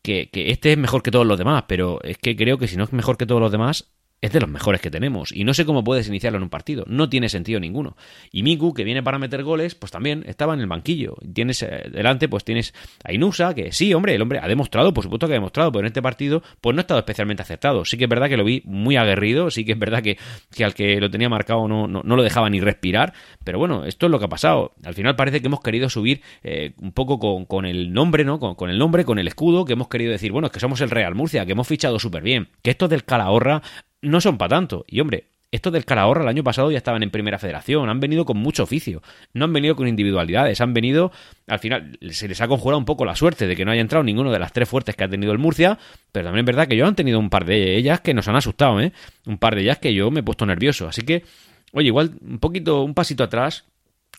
que, 0.08 0.30
este 0.52 0.72
es 0.72 0.78
mejor 0.78 1.04
que 1.04 1.12
todos 1.12 1.26
los 1.26 1.38
demás, 1.38 1.66
pero 1.68 2.02
es 2.04 2.18
que 2.18 2.36
creo 2.36 2.58
que 2.58 2.68
si 2.68 2.78
no 2.78 2.86
es 2.86 2.94
mejor 2.94 3.18
que 3.18 3.26
todos 3.26 3.42
los 3.42 3.52
demás, 3.52 3.92
es 4.22 4.32
de 4.32 4.40
los 4.40 4.50
mejores 4.50 4.82
que 4.82 4.90
tenemos 4.90 5.32
y 5.32 5.44
no 5.44 5.54
sé 5.54 5.66
cómo 5.66 5.84
puedes 5.84 6.08
iniciarlo 6.08 6.38
en 6.38 6.44
un 6.44 6.50
partido, 6.50 6.84
no 6.88 7.08
tiene 7.08 7.30
sentido 7.30 7.60
ninguno. 7.60 7.96
Y 8.32 8.44
Miku, 8.44 8.74
que 8.74 8.84
viene 8.84 9.04
para 9.04 9.20
meter 9.20 9.44
goles, 9.44 9.76
pues 9.76 9.92
también 9.92 10.24
estaba 10.28 10.54
en 10.56 10.60
el 10.60 10.68
banquillo. 10.68 11.16
Tienes 11.34 11.62
eh, 11.62 11.90
delante, 11.92 12.28
pues 12.28 12.44
tienes 12.44 12.74
a 13.04 13.14
Inusa, 13.14 13.54
que 13.54 13.72
sí, 13.72 13.94
hombre, 13.94 14.16
el 14.16 14.22
hombre 14.22 14.40
ha 14.42 14.48
demostrado, 14.48 14.94
por 14.94 15.04
supuesto 15.04 15.28
que 15.28 15.34
ha 15.34 15.36
demostrado, 15.36 15.72
pero 15.72 15.82
en 15.82 15.88
este 15.88 16.02
partido, 16.02 16.42
pues 16.62 16.76
no 16.76 16.80
ha 16.80 16.82
estado 16.82 17.00
especialmente 17.00 17.44
acertado. 17.44 17.86
Sí 17.86 17.98
que 17.98 18.06
es 18.06 18.10
verdad 18.10 18.28
que 18.28 18.38
lo 18.38 18.44
vi 18.44 18.64
muy 18.66 18.96
aguerrido, 18.96 19.52
sí 19.52 19.66
que 19.66 19.74
es 19.74 19.80
verdad 19.80 20.02
que, 20.02 20.18
que 20.52 20.66
al 20.66 20.74
que 20.74 21.00
lo 21.00 21.12
tenía 21.12 21.30
marcado 21.30 21.68
no, 21.68 21.88
no, 21.88 22.02
lo 22.04 22.24
dejaba 22.24 22.50
ni 22.50 22.60
respirar, 22.60 23.14
pero 23.44 23.60
bueno, 23.60 23.86
esto 23.86 24.08
es 24.08 24.12
lo 24.12 24.18
que 24.18 24.26
ha 24.26 24.30
pasado. 24.30 24.74
Al 24.84 24.96
final 24.96 25.16
parece 25.16 25.42
que 25.42 25.48
hemos 25.48 25.62
querido 25.62 25.90
subir 25.90 26.22
eh, 26.44 26.74
un 26.82 26.92
poco 26.92 27.20
con, 27.20 27.46
con, 27.46 27.66
el 27.66 27.94
nombre, 27.94 28.26
¿no? 28.26 28.40
Con, 28.40 28.56
con, 28.56 28.72
el 28.72 28.80
nombre, 28.80 29.06
con 29.06 29.20
el 29.20 29.28
escudo, 29.28 29.64
que 29.64 29.74
hemos 29.74 29.90
querido 29.90 30.12
decir, 30.12 30.32
bueno, 30.32 30.48
es 30.48 30.52
que 30.52 30.60
somos 30.60 30.82
el 30.82 30.90
Real 30.90 31.14
Murcia, 31.14 31.46
que 31.46 31.52
hemos 31.52 31.68
fichado 31.68 32.00
súper 32.00 32.24
bien, 32.24 32.50
que 32.64 32.72
esto 32.72 32.88
del 32.88 33.04
Calahorra 33.04 33.62
no 34.02 34.22
son 34.22 34.38
para 34.38 34.50
tanto. 34.50 34.86
Y 34.88 35.00
hombre, 35.00 35.28
estos 35.52 35.72
del 35.72 35.86
Calahorra 35.86 36.24
el 36.24 36.28
año 36.28 36.44
pasado 36.44 36.72
ya 36.72 36.78
estaban 36.78 37.04
en 37.04 37.10
primera 37.10 37.40
federación, 37.40 37.90
han 37.90 38.00
venido 38.00 38.26
con 38.26 38.38
mucho 38.38 38.64
oficio, 38.64 39.02
no 39.34 39.46
han 39.46 39.54
venido 39.54 39.76
con 39.76 39.88
individualidades, 39.88 40.60
han 40.60 40.74
venido, 40.74 41.12
al 41.48 41.60
final 41.60 41.98
se 42.10 42.28
les 42.28 42.42
ha 42.42 42.48
conjurado 42.48 42.78
un 42.78 42.86
poco 42.86 43.06
la 43.06 43.16
suerte 43.16 43.48
de 43.48 43.56
que 43.56 43.64
no 43.64 43.72
haya 43.72 43.82
entrado 43.82 44.04
ninguno 44.04 44.32
de 44.32 44.40
las 44.40 44.52
tres 44.52 44.68
fuertes 44.68 44.96
que 44.96 45.06
ha 45.06 45.10
tenido 45.10 45.32
el 45.32 45.38
Murcia, 45.38 45.78
pero 46.12 46.26
también 46.26 46.44
es 46.44 46.48
verdad 46.48 46.68
que 46.68 46.76
yo 46.76 46.86
han 46.86 46.96
tenido 46.96 47.20
un 47.20 47.30
par 47.30 47.46
de 47.46 47.78
ellas 47.78 48.02
que 48.02 48.14
nos 48.14 48.28
han 48.28 48.36
asustado, 48.36 48.82
¿eh? 48.82 48.92
Un 49.26 49.38
par 49.38 49.56
de 49.56 49.62
ellas 49.62 49.78
que 49.78 49.94
yo 49.94 50.12
me 50.12 50.20
he 50.20 50.24
puesto 50.24 50.46
nervioso, 50.46 50.88
así 50.88 51.04
que, 51.04 51.24
oye, 51.72 51.88
igual 51.88 52.12
un 52.22 52.40
poquito, 52.40 52.84
un 52.84 52.94
pasito 52.94 53.24
atrás, 53.24 53.66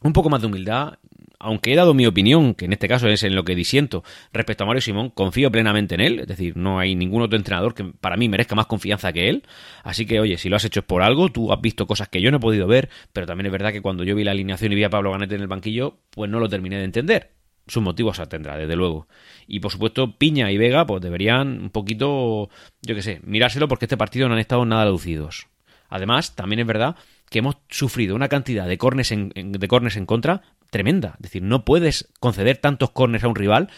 un 0.03 0.13
poco 0.15 0.31
más 0.31 0.41
de 0.41 0.47
humildad 0.47 0.95
aunque 1.41 1.73
he 1.73 1.77
dado 1.77 1.95
mi 1.95 2.07
opinión, 2.07 2.55
que 2.55 2.65
en 2.65 2.73
este 2.73 2.89
caso 2.89 3.09
es 3.09 3.23
en 3.23 3.35
lo 3.35 3.45
que 3.45 3.55
disiento 3.55 4.03
respecto 4.33 4.65
a 4.65 4.67
Mario 4.67 4.81
Simón, 4.81 5.11
confío 5.11 5.51
plenamente 5.51 5.95
en 5.95 6.01
él, 6.01 6.21
es 6.21 6.27
decir, 6.27 6.57
no 6.57 6.79
hay 6.79 6.95
ningún 6.95 7.23
otro 7.23 7.37
entrenador 7.37 7.75
que 7.75 7.85
para 7.85 8.17
mí 8.17 8.29
merezca 8.29 8.55
más 8.55 8.67
confianza 8.67 9.13
que 9.13 9.29
él, 9.29 9.45
así 9.85 10.07
que 10.07 10.21
oye, 10.21 10.37
si 10.39 10.49
lo 10.49 10.57
has 10.57 10.65
hecho 10.65 10.81
es 10.81 10.87
por 10.87 11.03
algo, 11.03 11.31
tú 11.31 11.53
has 11.53 11.61
visto 11.61 11.87
cosas 11.87 12.09
que 12.09 12.21
yo 12.21 12.31
no 12.31 12.39
he 12.39 12.41
podido 12.41 12.67
ver, 12.67 12.89
pero 13.13 13.27
también 13.27 13.47
es 13.47 13.53
verdad 13.53 13.73
que 13.73 13.83
cuando 13.83 14.05
yo 14.05 14.15
vi 14.17 14.25
la 14.25 14.33
alineación 14.33 14.73
y 14.73 14.77
vi 14.77 14.85
a 14.85 14.91
Pablo 14.91 15.13
Ganete 15.13 15.37
en 15.37 15.43
el 15.43 15.49
banquillo, 15.49 15.99
pues 16.11 16.31
no 16.31 16.41
lo 16.41 16.49
terminé 16.49 16.79
de 16.79 16.85
entender. 16.85 17.33
Sus 17.67 17.83
motivos 17.83 18.21
tendrá, 18.31 18.57
desde 18.57 18.77
luego. 18.77 19.09
Y 19.47 19.61
por 19.61 19.71
supuesto, 19.71 20.17
Piña 20.17 20.51
y 20.51 20.57
Vega, 20.57 20.87
pues 20.87 21.03
deberían 21.03 21.61
un 21.61 21.71
poquito, 21.71 22.49
yo 22.81 22.95
qué 22.95 23.03
sé, 23.03 23.21
mirárselo 23.25 23.69
porque 23.69 23.85
este 23.85 23.99
partido 23.99 24.27
no 24.27 24.35
han 24.35 24.41
estado 24.41 24.65
nada 24.65 24.87
lucidos. 24.87 25.49
Además, 25.91 26.35
también 26.35 26.61
es 26.61 26.67
verdad 26.67 26.97
que 27.31 27.41
hemos 27.41 27.59
sufrido 27.69 28.15
una 28.15 28.29
cantidad 28.29 28.67
de 28.67 28.79
en, 29.11 29.53
de 29.53 29.69
cornes 29.69 29.97
en 29.97 30.07
contra 30.07 30.43
tremenda. 30.71 31.15
Es 31.17 31.23
decir, 31.23 31.43
no 31.43 31.65
puedes 31.65 32.09
conceder 32.21 32.59
tantos 32.59 32.91
corners 32.91 33.25
a 33.25 33.29
un 33.29 33.35
rival 33.35 33.69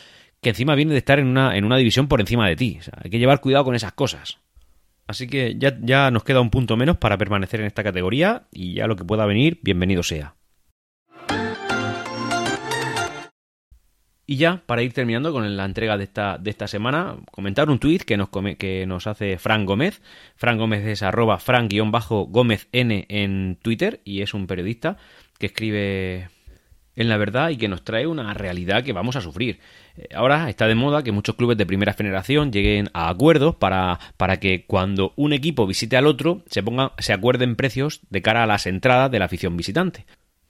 que 0.41 0.51
encima 0.51 0.75
viene 0.75 0.93
de 0.93 0.99
estar 0.99 1.19
en 1.19 1.27
una, 1.27 1.57
en 1.57 1.65
una 1.65 1.77
división 1.77 2.09
por 2.09 2.21
encima 2.21 2.49
de 2.49 2.57
ti. 2.57 2.79
hay 3.03 3.11
que 3.11 3.19
llevar 3.19 3.41
cuidado 3.41 3.65
con 3.65 3.75
esas 3.75 3.93
cosas. 3.93 4.39
Así 5.07 5.27
que 5.27 5.57
ya, 5.59 5.77
ya 5.81 6.11
nos 6.11 6.25
queda 6.25 6.41
un 6.41 6.51
punto 6.51 6.77
menos 6.77 6.97
para 6.97 7.19
permanecer 7.19 7.61
en 7.61 7.67
esta 7.67 7.83
categoría 7.83 8.45
y 8.53 8.75
ya 8.75 8.87
lo 8.87 8.97
que 8.97 9.05
pueda 9.05 9.27
venir, 9.27 9.59
bienvenido 9.63 10.03
sea. 10.03 10.37
Y 14.31 14.37
ya, 14.37 14.63
para 14.65 14.83
ir 14.85 14.93
terminando 14.93 15.33
con 15.33 15.57
la 15.57 15.65
entrega 15.65 15.97
de 15.97 16.05
esta, 16.05 16.39
de 16.39 16.51
esta 16.51 16.69
semana, 16.69 17.17
comentar 17.33 17.69
un 17.69 17.81
tuit 17.81 18.05
que 18.05 18.17
nos, 18.17 18.29
que 18.57 18.87
nos 18.87 19.09
hace 19.09 19.39
Fran 19.39 19.67
Gómez. 19.67 20.01
Fran 20.37 20.57
Gómez 20.57 20.87
es 20.87 21.03
arroba 21.03 21.41
fran-gómez 21.41 22.69
n 22.71 23.07
en 23.09 23.59
Twitter 23.61 24.01
y 24.05 24.23
es 24.23 24.33
un 24.33 24.47
periodista 24.47 24.99
que 25.41 25.47
escribe 25.47 26.29
en 27.01 27.09
la 27.09 27.17
verdad 27.17 27.49
y 27.49 27.57
que 27.57 27.67
nos 27.67 27.83
trae 27.83 28.07
una 28.07 28.35
realidad 28.35 28.85
que 28.85 28.93
vamos 28.93 29.17
a 29.17 29.23
sufrir. 29.23 29.59
Eh, 29.97 30.09
ahora 30.15 30.51
está 30.51 30.67
de 30.67 30.75
moda 30.75 31.03
que 31.03 31.13
muchos 31.13 31.35
clubes 31.35 31.57
de 31.57 31.65
primera 31.65 31.95
generación 31.95 32.53
lleguen 32.53 32.91
a 32.93 33.09
acuerdos 33.09 33.57
para, 33.57 33.99
para 34.19 34.39
que 34.39 34.67
cuando 34.67 35.15
un 35.17 35.33
equipo 35.33 35.67
visite 35.67 35.97
al 35.97 36.07
otro 36.07 36.43
se, 36.47 36.63
ponga, 36.63 36.93
se 36.99 37.15
acuerden 37.15 37.57
precios 37.57 38.01
de 38.11 38.21
cara 38.21 38.43
a 38.43 38.47
las 38.47 38.67
entradas 38.67 39.11
de 39.11 39.19
la 39.19 39.25
afición 39.25 39.57
visitante 39.57 40.05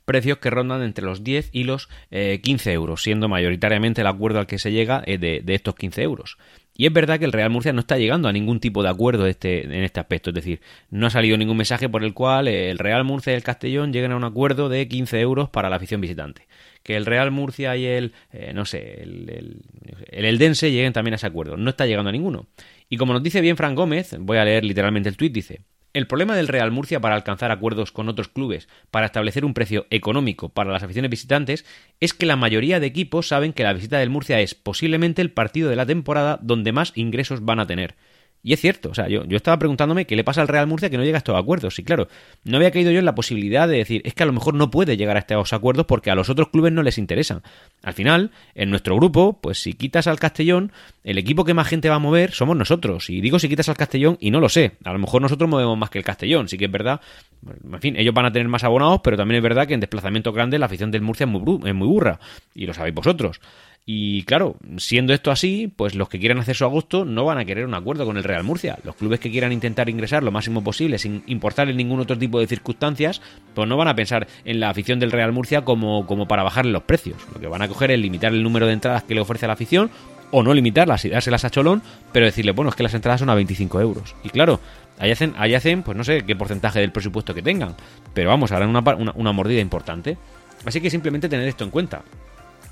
precios 0.04 0.38
que 0.38 0.50
rondan 0.50 0.82
entre 0.82 1.04
los 1.04 1.22
10 1.22 1.50
y 1.52 1.62
los 1.62 1.88
15 2.10 2.70
eh, 2.70 2.74
euros, 2.74 3.00
siendo 3.00 3.28
mayoritariamente 3.28 4.00
el 4.00 4.08
acuerdo 4.08 4.40
al 4.40 4.48
que 4.48 4.58
se 4.58 4.72
llega 4.72 5.02
de, 5.02 5.44
estos 5.46 5.76
15 5.76 6.02
euros. 6.02 6.36
Y 6.76 6.86
es 6.86 6.92
verdad 6.92 7.18
que 7.18 7.24
el 7.24 7.32
Real 7.32 7.50
Murcia 7.50 7.72
no 7.72 7.80
está 7.80 7.98
llegando 7.98 8.28
a 8.28 8.32
ningún 8.32 8.58
tipo 8.60 8.82
de 8.82 8.88
acuerdo 8.88 9.26
este, 9.26 9.64
en 9.64 9.84
este 9.84 10.00
aspecto, 10.00 10.30
es 10.30 10.34
decir, 10.34 10.60
no 10.88 11.06
ha 11.06 11.10
salido 11.10 11.36
ningún 11.36 11.56
mensaje 11.56 11.88
por 11.88 12.02
el 12.04 12.14
cual 12.14 12.48
el 12.48 12.78
Real 12.78 13.04
Murcia 13.04 13.32
y 13.32 13.36
el 13.36 13.42
Castellón 13.42 13.92
lleguen 13.92 14.12
a 14.12 14.16
un 14.16 14.24
acuerdo 14.24 14.68
de 14.68 14.88
15 14.88 15.20
euros 15.20 15.50
para 15.50 15.68
la 15.68 15.76
afición 15.76 16.00
visitante. 16.00 16.46
Que 16.82 16.96
el 16.96 17.04
Real 17.04 17.30
Murcia 17.30 17.76
y 17.76 17.84
el, 17.84 18.14
eh, 18.32 18.52
no 18.54 18.64
sé, 18.64 19.02
el, 19.02 19.28
el, 19.28 19.62
el 20.10 20.24
Eldense 20.24 20.70
lleguen 20.70 20.94
también 20.94 21.12
a 21.12 21.16
ese 21.16 21.26
acuerdo. 21.26 21.58
No 21.58 21.68
está 21.68 21.84
llegando 21.84 22.08
a 22.08 22.12
ninguno. 22.12 22.46
Y 22.88 22.96
como 22.96 23.12
nos 23.12 23.22
dice 23.22 23.42
bien 23.42 23.58
Fran 23.58 23.74
Gómez, 23.74 24.16
voy 24.18 24.38
a 24.38 24.44
leer 24.44 24.64
literalmente 24.64 25.10
el 25.10 25.16
tuit, 25.16 25.32
dice, 25.32 25.60
el 25.92 26.06
problema 26.06 26.36
del 26.36 26.48
Real 26.48 26.70
Murcia 26.70 27.00
para 27.00 27.14
alcanzar 27.14 27.50
acuerdos 27.50 27.90
con 27.90 28.08
otros 28.08 28.28
clubes 28.28 28.68
para 28.90 29.06
establecer 29.06 29.44
un 29.44 29.54
precio 29.54 29.86
económico 29.90 30.48
para 30.48 30.70
las 30.70 30.82
aficiones 30.82 31.10
visitantes 31.10 31.64
es 31.98 32.14
que 32.14 32.26
la 32.26 32.36
mayoría 32.36 32.80
de 32.80 32.86
equipos 32.86 33.28
saben 33.28 33.52
que 33.52 33.64
la 33.64 33.72
visita 33.72 33.98
del 33.98 34.10
Murcia 34.10 34.40
es 34.40 34.54
posiblemente 34.54 35.20
el 35.22 35.32
partido 35.32 35.68
de 35.68 35.76
la 35.76 35.86
temporada 35.86 36.38
donde 36.42 36.72
más 36.72 36.92
ingresos 36.94 37.44
van 37.44 37.60
a 37.60 37.66
tener. 37.66 37.96
Y 38.42 38.54
es 38.54 38.60
cierto, 38.60 38.90
o 38.90 38.94
sea, 38.94 39.08
yo, 39.08 39.24
yo 39.24 39.36
estaba 39.36 39.58
preguntándome 39.58 40.06
qué 40.06 40.16
le 40.16 40.24
pasa 40.24 40.40
al 40.40 40.48
Real 40.48 40.66
Murcia 40.66 40.88
que 40.88 40.96
no 40.96 41.04
llega 41.04 41.16
a 41.16 41.18
estos 41.18 41.38
acuerdos. 41.38 41.78
Y 41.78 41.84
claro, 41.84 42.08
no 42.44 42.56
había 42.56 42.70
caído 42.70 42.90
yo 42.90 42.98
en 42.98 43.04
la 43.04 43.14
posibilidad 43.14 43.68
de 43.68 43.76
decir, 43.76 44.00
es 44.04 44.14
que 44.14 44.22
a 44.22 44.26
lo 44.26 44.32
mejor 44.32 44.54
no 44.54 44.70
puede 44.70 44.96
llegar 44.96 45.16
a 45.16 45.20
estos 45.20 45.52
acuerdos 45.52 45.84
porque 45.86 46.10
a 46.10 46.14
los 46.14 46.30
otros 46.30 46.48
clubes 46.48 46.72
no 46.72 46.82
les 46.82 46.96
interesan. 46.96 47.42
Al 47.82 47.92
final, 47.92 48.30
en 48.54 48.70
nuestro 48.70 48.96
grupo, 48.96 49.38
pues 49.42 49.60
si 49.60 49.74
quitas 49.74 50.06
al 50.06 50.18
Castellón, 50.18 50.72
el 51.04 51.18
equipo 51.18 51.44
que 51.44 51.52
más 51.52 51.68
gente 51.68 51.90
va 51.90 51.96
a 51.96 51.98
mover 51.98 52.32
somos 52.32 52.56
nosotros. 52.56 53.10
Y 53.10 53.20
digo 53.20 53.38
si 53.38 53.48
quitas 53.48 53.68
al 53.68 53.76
Castellón 53.76 54.16
y 54.20 54.30
no 54.30 54.40
lo 54.40 54.48
sé. 54.48 54.72
A 54.84 54.92
lo 54.92 54.98
mejor 54.98 55.20
nosotros 55.20 55.48
movemos 55.48 55.76
más 55.76 55.90
que 55.90 55.98
el 55.98 56.04
Castellón, 56.04 56.48
sí 56.48 56.56
que 56.56 56.64
es 56.64 56.70
verdad. 56.70 57.00
En 57.46 57.80
fin, 57.80 57.96
ellos 57.96 58.14
van 58.14 58.24
a 58.24 58.32
tener 58.32 58.48
más 58.48 58.64
abonados, 58.64 59.00
pero 59.04 59.18
también 59.18 59.36
es 59.36 59.42
verdad 59.42 59.66
que 59.66 59.74
en 59.74 59.80
desplazamiento 59.80 60.32
grande 60.32 60.58
la 60.58 60.66
afición 60.66 60.90
del 60.90 61.02
Murcia 61.02 61.24
es 61.24 61.30
muy, 61.30 61.60
es 61.68 61.74
muy 61.74 61.88
burra. 61.88 62.20
Y 62.54 62.66
lo 62.66 62.72
sabéis 62.72 62.94
vosotros. 62.94 63.40
Y 63.86 64.22
claro, 64.22 64.56
siendo 64.76 65.12
esto 65.12 65.30
así, 65.30 65.72
pues 65.74 65.94
los 65.94 66.08
que 66.08 66.20
quieran 66.20 66.38
hacer 66.38 66.54
su 66.54 66.64
agosto 66.64 67.04
no 67.04 67.24
van 67.24 67.38
a 67.38 67.44
querer 67.44 67.64
un 67.64 67.74
acuerdo 67.74 68.04
con 68.04 68.16
el 68.16 68.24
Real 68.24 68.44
Murcia. 68.44 68.78
Los 68.84 68.94
clubes 68.94 69.18
que 69.20 69.30
quieran 69.30 69.52
intentar 69.52 69.88
ingresar 69.88 70.22
lo 70.22 70.30
máximo 70.30 70.62
posible 70.62 70.98
sin 70.98 71.24
importarle 71.26 71.74
ningún 71.74 71.98
otro 71.98 72.16
tipo 72.16 72.38
de 72.38 72.46
circunstancias, 72.46 73.20
pues 73.54 73.68
no 73.68 73.76
van 73.76 73.88
a 73.88 73.96
pensar 73.96 74.28
en 74.44 74.60
la 74.60 74.70
afición 74.70 75.00
del 75.00 75.10
Real 75.10 75.32
Murcia 75.32 75.62
como, 75.64 76.06
como 76.06 76.28
para 76.28 76.42
bajarle 76.42 76.72
los 76.72 76.84
precios. 76.84 77.16
Lo 77.34 77.40
que 77.40 77.48
van 77.48 77.62
a 77.62 77.68
coger 77.68 77.90
es 77.90 77.98
limitar 77.98 78.32
el 78.32 78.42
número 78.42 78.66
de 78.66 78.74
entradas 78.74 79.02
que 79.02 79.14
le 79.14 79.22
ofrece 79.22 79.46
a 79.46 79.48
la 79.48 79.54
afición 79.54 79.90
o 80.30 80.42
no 80.42 80.54
limitarlas 80.54 81.04
y 81.04 81.08
dárselas 81.08 81.44
a 81.44 81.50
Cholón, 81.50 81.82
pero 82.12 82.26
decirle, 82.26 82.52
bueno, 82.52 82.68
es 82.70 82.76
que 82.76 82.82
las 82.82 82.94
entradas 82.94 83.20
son 83.20 83.30
a 83.30 83.34
25 83.34 83.80
euros. 83.80 84.14
Y 84.22 84.28
claro, 84.28 84.60
ahí 84.98 85.10
hacen, 85.10 85.34
hacen 85.36 85.82
pues 85.82 85.96
no 85.96 86.04
sé 86.04 86.22
qué 86.22 86.36
porcentaje 86.36 86.78
del 86.80 86.92
presupuesto 86.92 87.34
que 87.34 87.42
tengan, 87.42 87.74
pero 88.14 88.28
vamos, 88.28 88.52
harán 88.52 88.68
una, 88.68 88.80
una, 88.94 89.12
una 89.16 89.32
mordida 89.32 89.60
importante. 89.60 90.16
Así 90.64 90.80
que 90.80 90.90
simplemente 90.90 91.28
tener 91.28 91.48
esto 91.48 91.64
en 91.64 91.70
cuenta. 91.70 92.02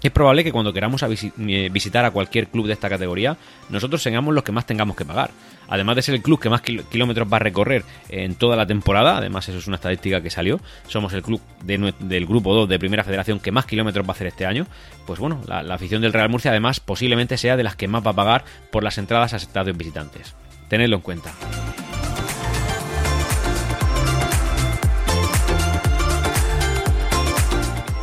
Es 0.02 0.12
probable 0.12 0.44
que 0.44 0.52
cuando 0.52 0.72
queramos 0.72 1.02
eh, 1.02 1.68
visitar 1.72 2.04
a 2.04 2.12
cualquier 2.12 2.48
club 2.48 2.66
de 2.66 2.72
esta 2.72 2.88
categoría, 2.88 3.36
nosotros 3.68 4.00
seamos 4.00 4.32
los 4.32 4.44
que 4.44 4.52
más 4.52 4.64
tengamos 4.64 4.96
que 4.96 5.04
pagar. 5.04 5.30
Además 5.68 5.96
de 5.96 6.02
ser 6.02 6.14
el 6.14 6.22
club 6.22 6.40
que 6.40 6.48
más 6.48 6.62
kilómetros 6.62 7.30
va 7.30 7.36
a 7.36 7.40
recorrer 7.40 7.84
en 8.08 8.36
toda 8.36 8.56
la 8.56 8.64
temporada, 8.64 9.18
además 9.18 9.48
eso 9.48 9.58
es 9.58 9.66
una 9.66 9.76
estadística 9.76 10.22
que 10.22 10.30
salió, 10.30 10.60
somos 10.86 11.12
el 11.12 11.22
club 11.22 11.42
del 11.62 12.26
grupo 12.26 12.54
2 12.54 12.68
de 12.68 12.78
Primera 12.78 13.04
Federación 13.04 13.38
que 13.38 13.52
más 13.52 13.66
kilómetros 13.66 14.06
va 14.06 14.10
a 14.10 14.12
hacer 14.12 14.28
este 14.28 14.46
año, 14.46 14.66
pues 15.06 15.18
bueno, 15.18 15.42
la, 15.46 15.62
la 15.62 15.74
afición 15.74 16.00
del 16.00 16.14
Real 16.14 16.30
Murcia 16.30 16.52
además 16.52 16.80
posiblemente 16.80 17.36
sea 17.36 17.56
de 17.58 17.64
las 17.64 17.76
que 17.76 17.88
más 17.88 18.06
va 18.06 18.12
a 18.12 18.16
pagar 18.16 18.44
por 18.70 18.82
las 18.82 18.96
entradas 18.96 19.34
a 19.34 19.36
estadios 19.36 19.76
visitantes. 19.76 20.34
Tenedlo 20.68 20.96
en 20.96 21.02
cuenta. 21.02 21.34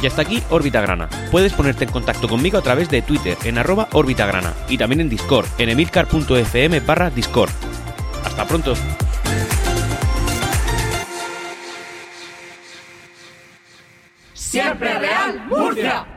Y 0.06 0.08
hasta 0.08 0.22
aquí 0.22 0.44
Órbita 0.52 0.82
Grana. 0.82 1.10
Puedes 1.32 1.54
ponerte 1.54 1.84
en 1.84 1.89
contacto 1.89 2.28
conmigo 2.28 2.60
a 2.60 2.62
través 2.62 2.89
de 2.89 3.02
Twitter 3.02 3.36
en 3.44 3.58
arroba 3.58 3.88
Grana 3.91 4.54
y 4.70 4.78
también 4.78 5.02
en 5.02 5.10
Discord 5.10 5.48
en 5.58 5.70
emilcar.fm 5.70 6.80
barra 6.82 7.10
Discord. 7.10 7.50
Hasta 8.24 8.46
pronto. 8.46 8.76
Siempre 14.36 14.94
Real 15.00 15.48
Murcia. 15.48 16.14